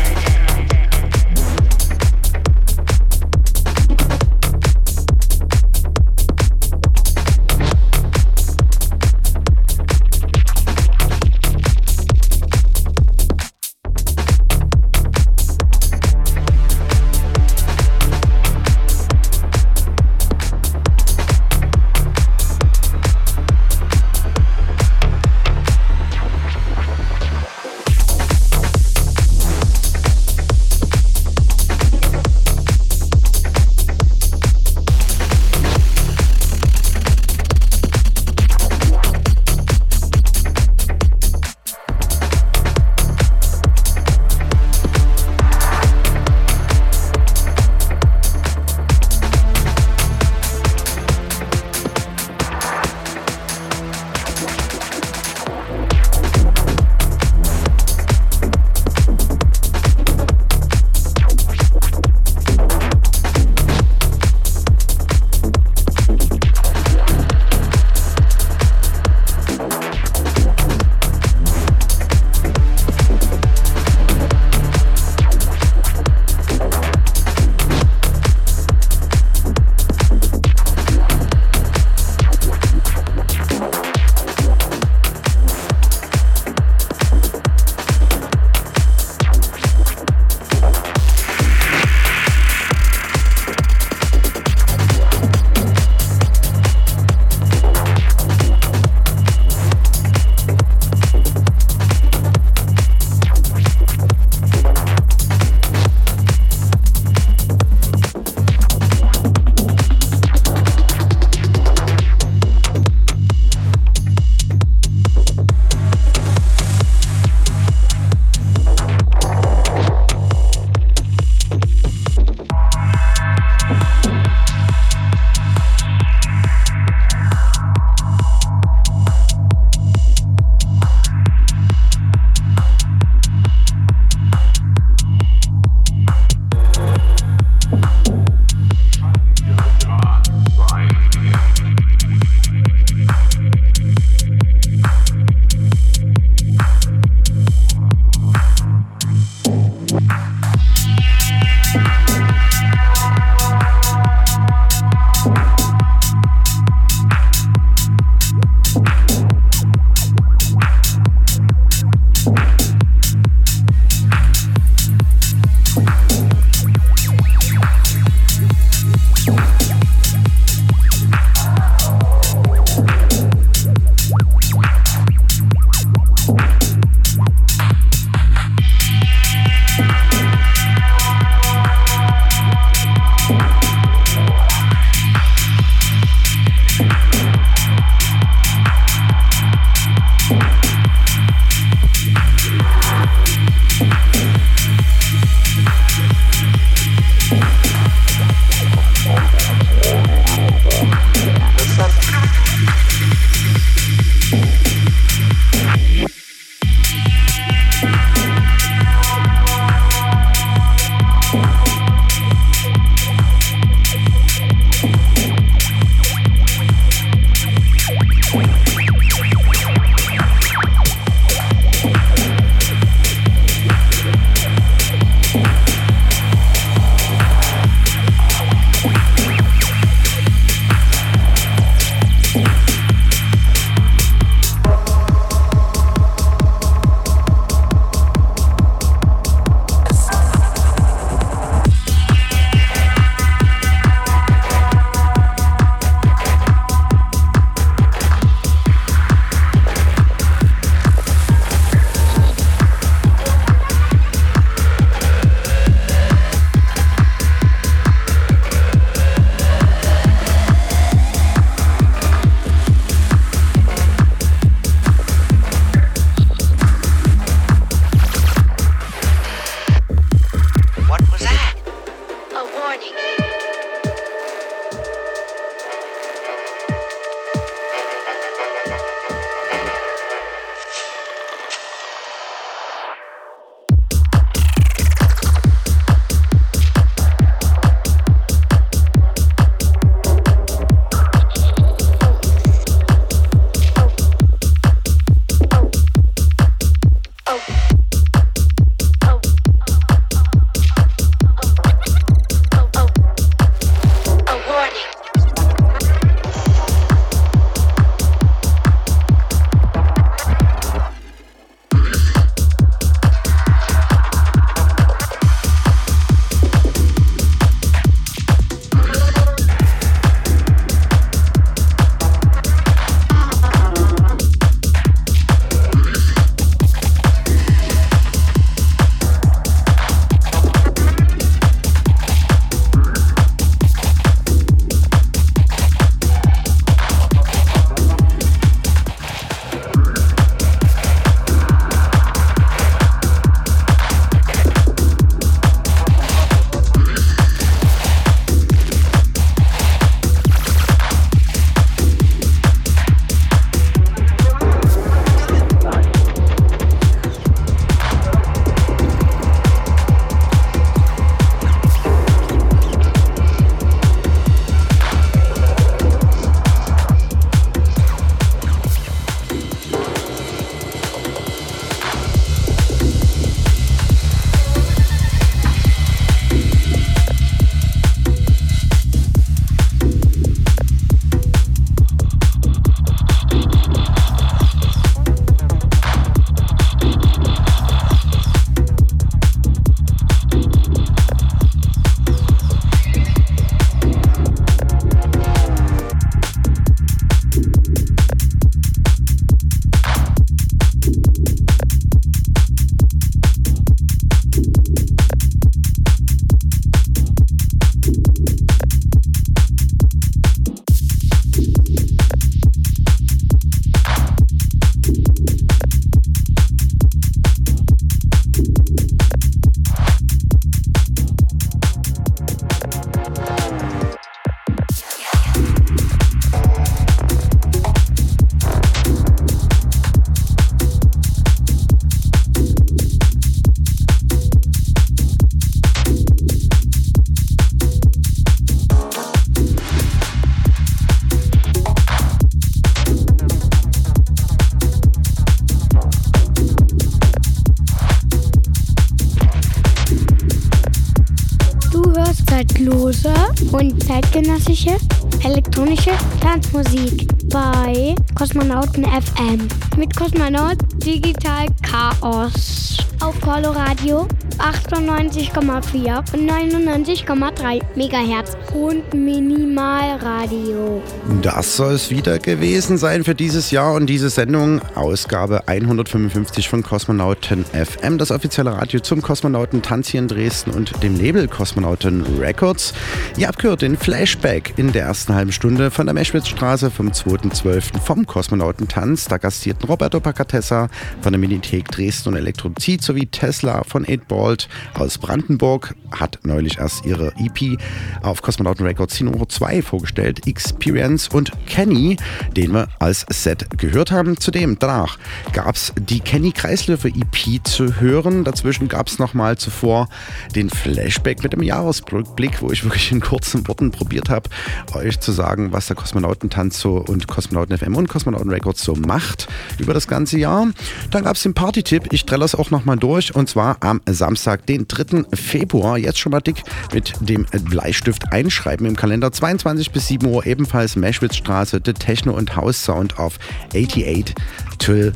[454.00, 454.76] zeitgenössische
[455.24, 455.90] elektronische
[456.20, 462.78] Tanzmusik bei Kosmonauten FM mit Kosmonaut Digital Chaos.
[463.00, 464.06] Auf Coloradio
[464.38, 470.82] 98,4 und 99,3 Megahertz und Minimalradio.
[471.22, 476.62] Das soll es wieder gewesen sein für dieses Jahr und diese Sendung, Ausgabe 155 von
[476.62, 482.04] Kosmonauten FM, das offizielle Radio zum Kosmonauten Tanz hier in Dresden und dem Label Kosmonauten
[482.18, 482.72] Records.
[483.16, 487.80] Ihr habt gehört den Flashback in der ersten halben Stunde von der Meschwitzstraße vom 2.12.
[487.80, 489.04] vom Kosmonauten Tanz.
[489.04, 490.68] Da gastierten Roberto Pacatessa
[491.00, 496.84] von der Minithek Dresden und Elektrozid sowie Tesla von 8Bald aus Brandenburg hat neulich erst
[496.84, 497.58] ihre EP
[498.02, 501.96] auf Kosmonauten Records die Nummer 2 vorgestellt, Experience und Kenny,
[502.36, 504.18] den wir als Set gehört haben.
[504.18, 504.98] Zudem danach
[505.32, 508.24] gab es die Kenny Kreislöfer EP zu hören.
[508.24, 509.88] Dazwischen gab es nochmal zuvor
[510.34, 514.28] den Flashback mit dem Jahresrückblick, wo ich wirklich in kurzen Worten probiert habe,
[514.74, 519.28] euch zu sagen, was der Kosmonautentanz so und Kosmonauten FM und Kosmonauten Records so macht
[519.58, 520.48] über das ganze Jahr.
[520.90, 521.88] Dann gab es den Party-Tipp.
[521.92, 525.04] Ich trelle es auch nochmal durch und zwar am Samstag, den 3.
[525.14, 525.78] Februar.
[525.78, 526.42] Jetzt schon mal dick
[526.72, 529.10] mit dem Bleistift einschreiben im Kalender.
[529.10, 534.14] 22 bis 7 Uhr ebenfalls Meschwitzstraße, The Techno und House Sound auf 88
[534.58, 534.92] till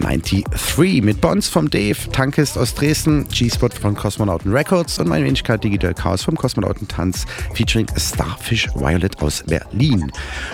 [0.00, 5.62] 93 mit Bonds vom Dave, Tankist aus Dresden, G-Spot von Kosmonauten Records und meine Wenigkeit
[5.62, 10.10] Digital Chaos vom Kosmonauten Tanz featuring Starfish Violet aus Berlin.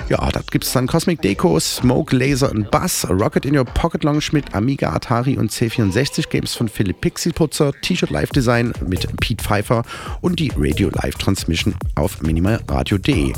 [0.09, 4.05] Ja, da gibt es dann Cosmic Deco, Smoke, Laser und Bass, Rocket in Your Pocket
[4.05, 9.43] Lounge mit Amiga, Atari und C64 Games von Philipp Pixelputzer, T-Shirt Live Design mit Pete
[9.43, 9.83] Pfeiffer
[10.21, 13.33] und die Radio Live Transmission auf minimalradio.de.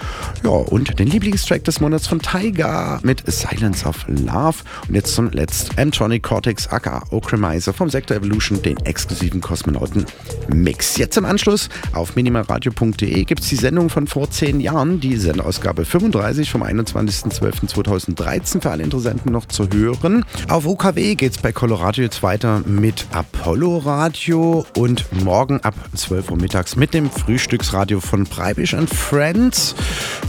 [0.43, 4.57] Ja, und den Lieblingstrack des Monats von Tiger mit Silence of Love.
[4.87, 10.05] Und jetzt zum letzten M-Tronic Cortex aka Ocrimizer vom Sector Evolution, den exklusiven Kosmonauten
[10.53, 10.97] Mix.
[10.97, 15.85] Jetzt im Anschluss auf minimalradio.de gibt es die Sendung von vor zehn Jahren, die Sendeausgabe
[15.85, 20.25] 35 vom 21.12.2013 für alle Interessenten noch zu hören.
[20.49, 26.31] Auf UKW geht es bei Colorado jetzt weiter mit Apollo Radio und morgen ab 12
[26.31, 29.75] Uhr mittags mit dem Frühstücksradio von Breibisch and Friends.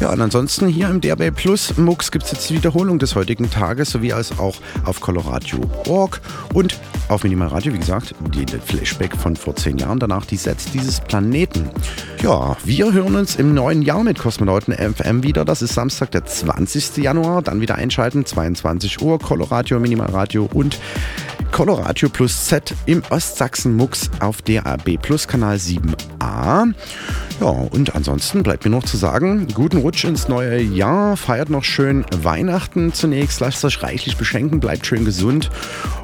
[0.00, 3.50] Ja, und ansonsten hier im DRB Plus Mux gibt es jetzt die Wiederholung des heutigen
[3.50, 6.20] Tages, sowie als auch auf Coloradio.org
[6.54, 6.78] und
[7.08, 11.70] auf Minimalradio, wie gesagt, die Flashback von vor zehn Jahren, danach die Sets dieses Planeten.
[12.22, 15.44] Ja, wir hören uns im neuen Jahr mit Kosmonauten FM wieder.
[15.44, 16.96] Das ist Samstag, der 20.
[16.98, 17.42] Januar.
[17.42, 20.78] Dann wieder einschalten, 22 Uhr, Coloradio, Minimalradio und
[21.52, 26.74] Coloradio Plus Z im Ostsachsen-Mux auf DAB Plus Kanal 7a.
[27.40, 31.64] Ja, und ansonsten bleibt mir noch zu sagen, guten Rutsch ins neue Jahr, feiert noch
[31.64, 35.50] schön Weihnachten zunächst, lasst euch reichlich beschenken, bleibt schön gesund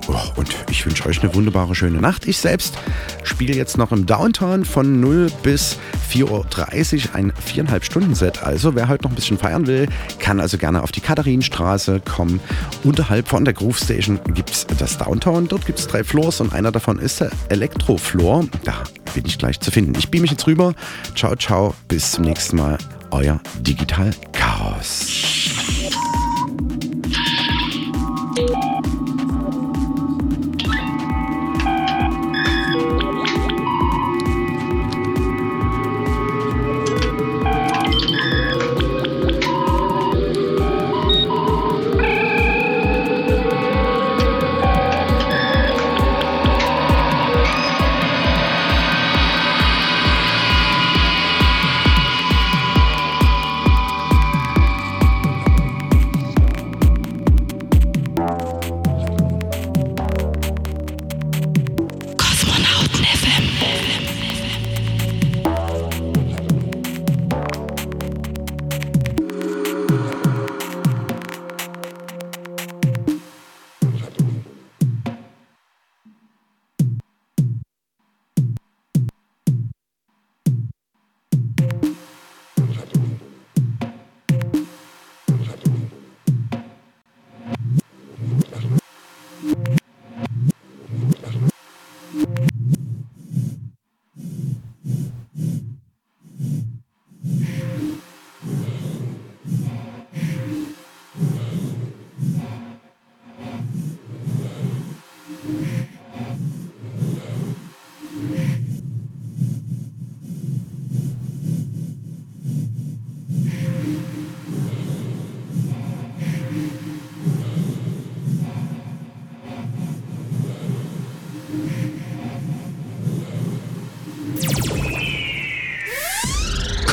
[0.09, 2.27] oh, und ich wünsche euch eine wunderbare, schöne Nacht.
[2.27, 2.75] Ich selbst
[3.23, 5.79] spiele jetzt noch im Downtown von 0 bis
[6.13, 8.43] 4.30 Uhr ein viereinhalb Stunden Set.
[8.43, 9.89] Also wer heute noch ein bisschen feiern will,
[10.19, 12.41] kann also gerne auf die Katharinenstraße kommen.
[12.85, 15.49] Unterhalb von der Groove Station gibt es das Downtown.
[15.49, 18.45] Dort gibt es drei Floors und einer davon ist der Elektrofloor.
[18.65, 18.85] Da
[19.15, 19.95] bin ich gleich zu finden.
[19.99, 20.75] Ich beame mich jetzt rüber.
[21.23, 21.75] Ciao, ciao.
[21.87, 22.77] Bis zum nächsten Mal.
[23.13, 25.07] Euer Digital Chaos.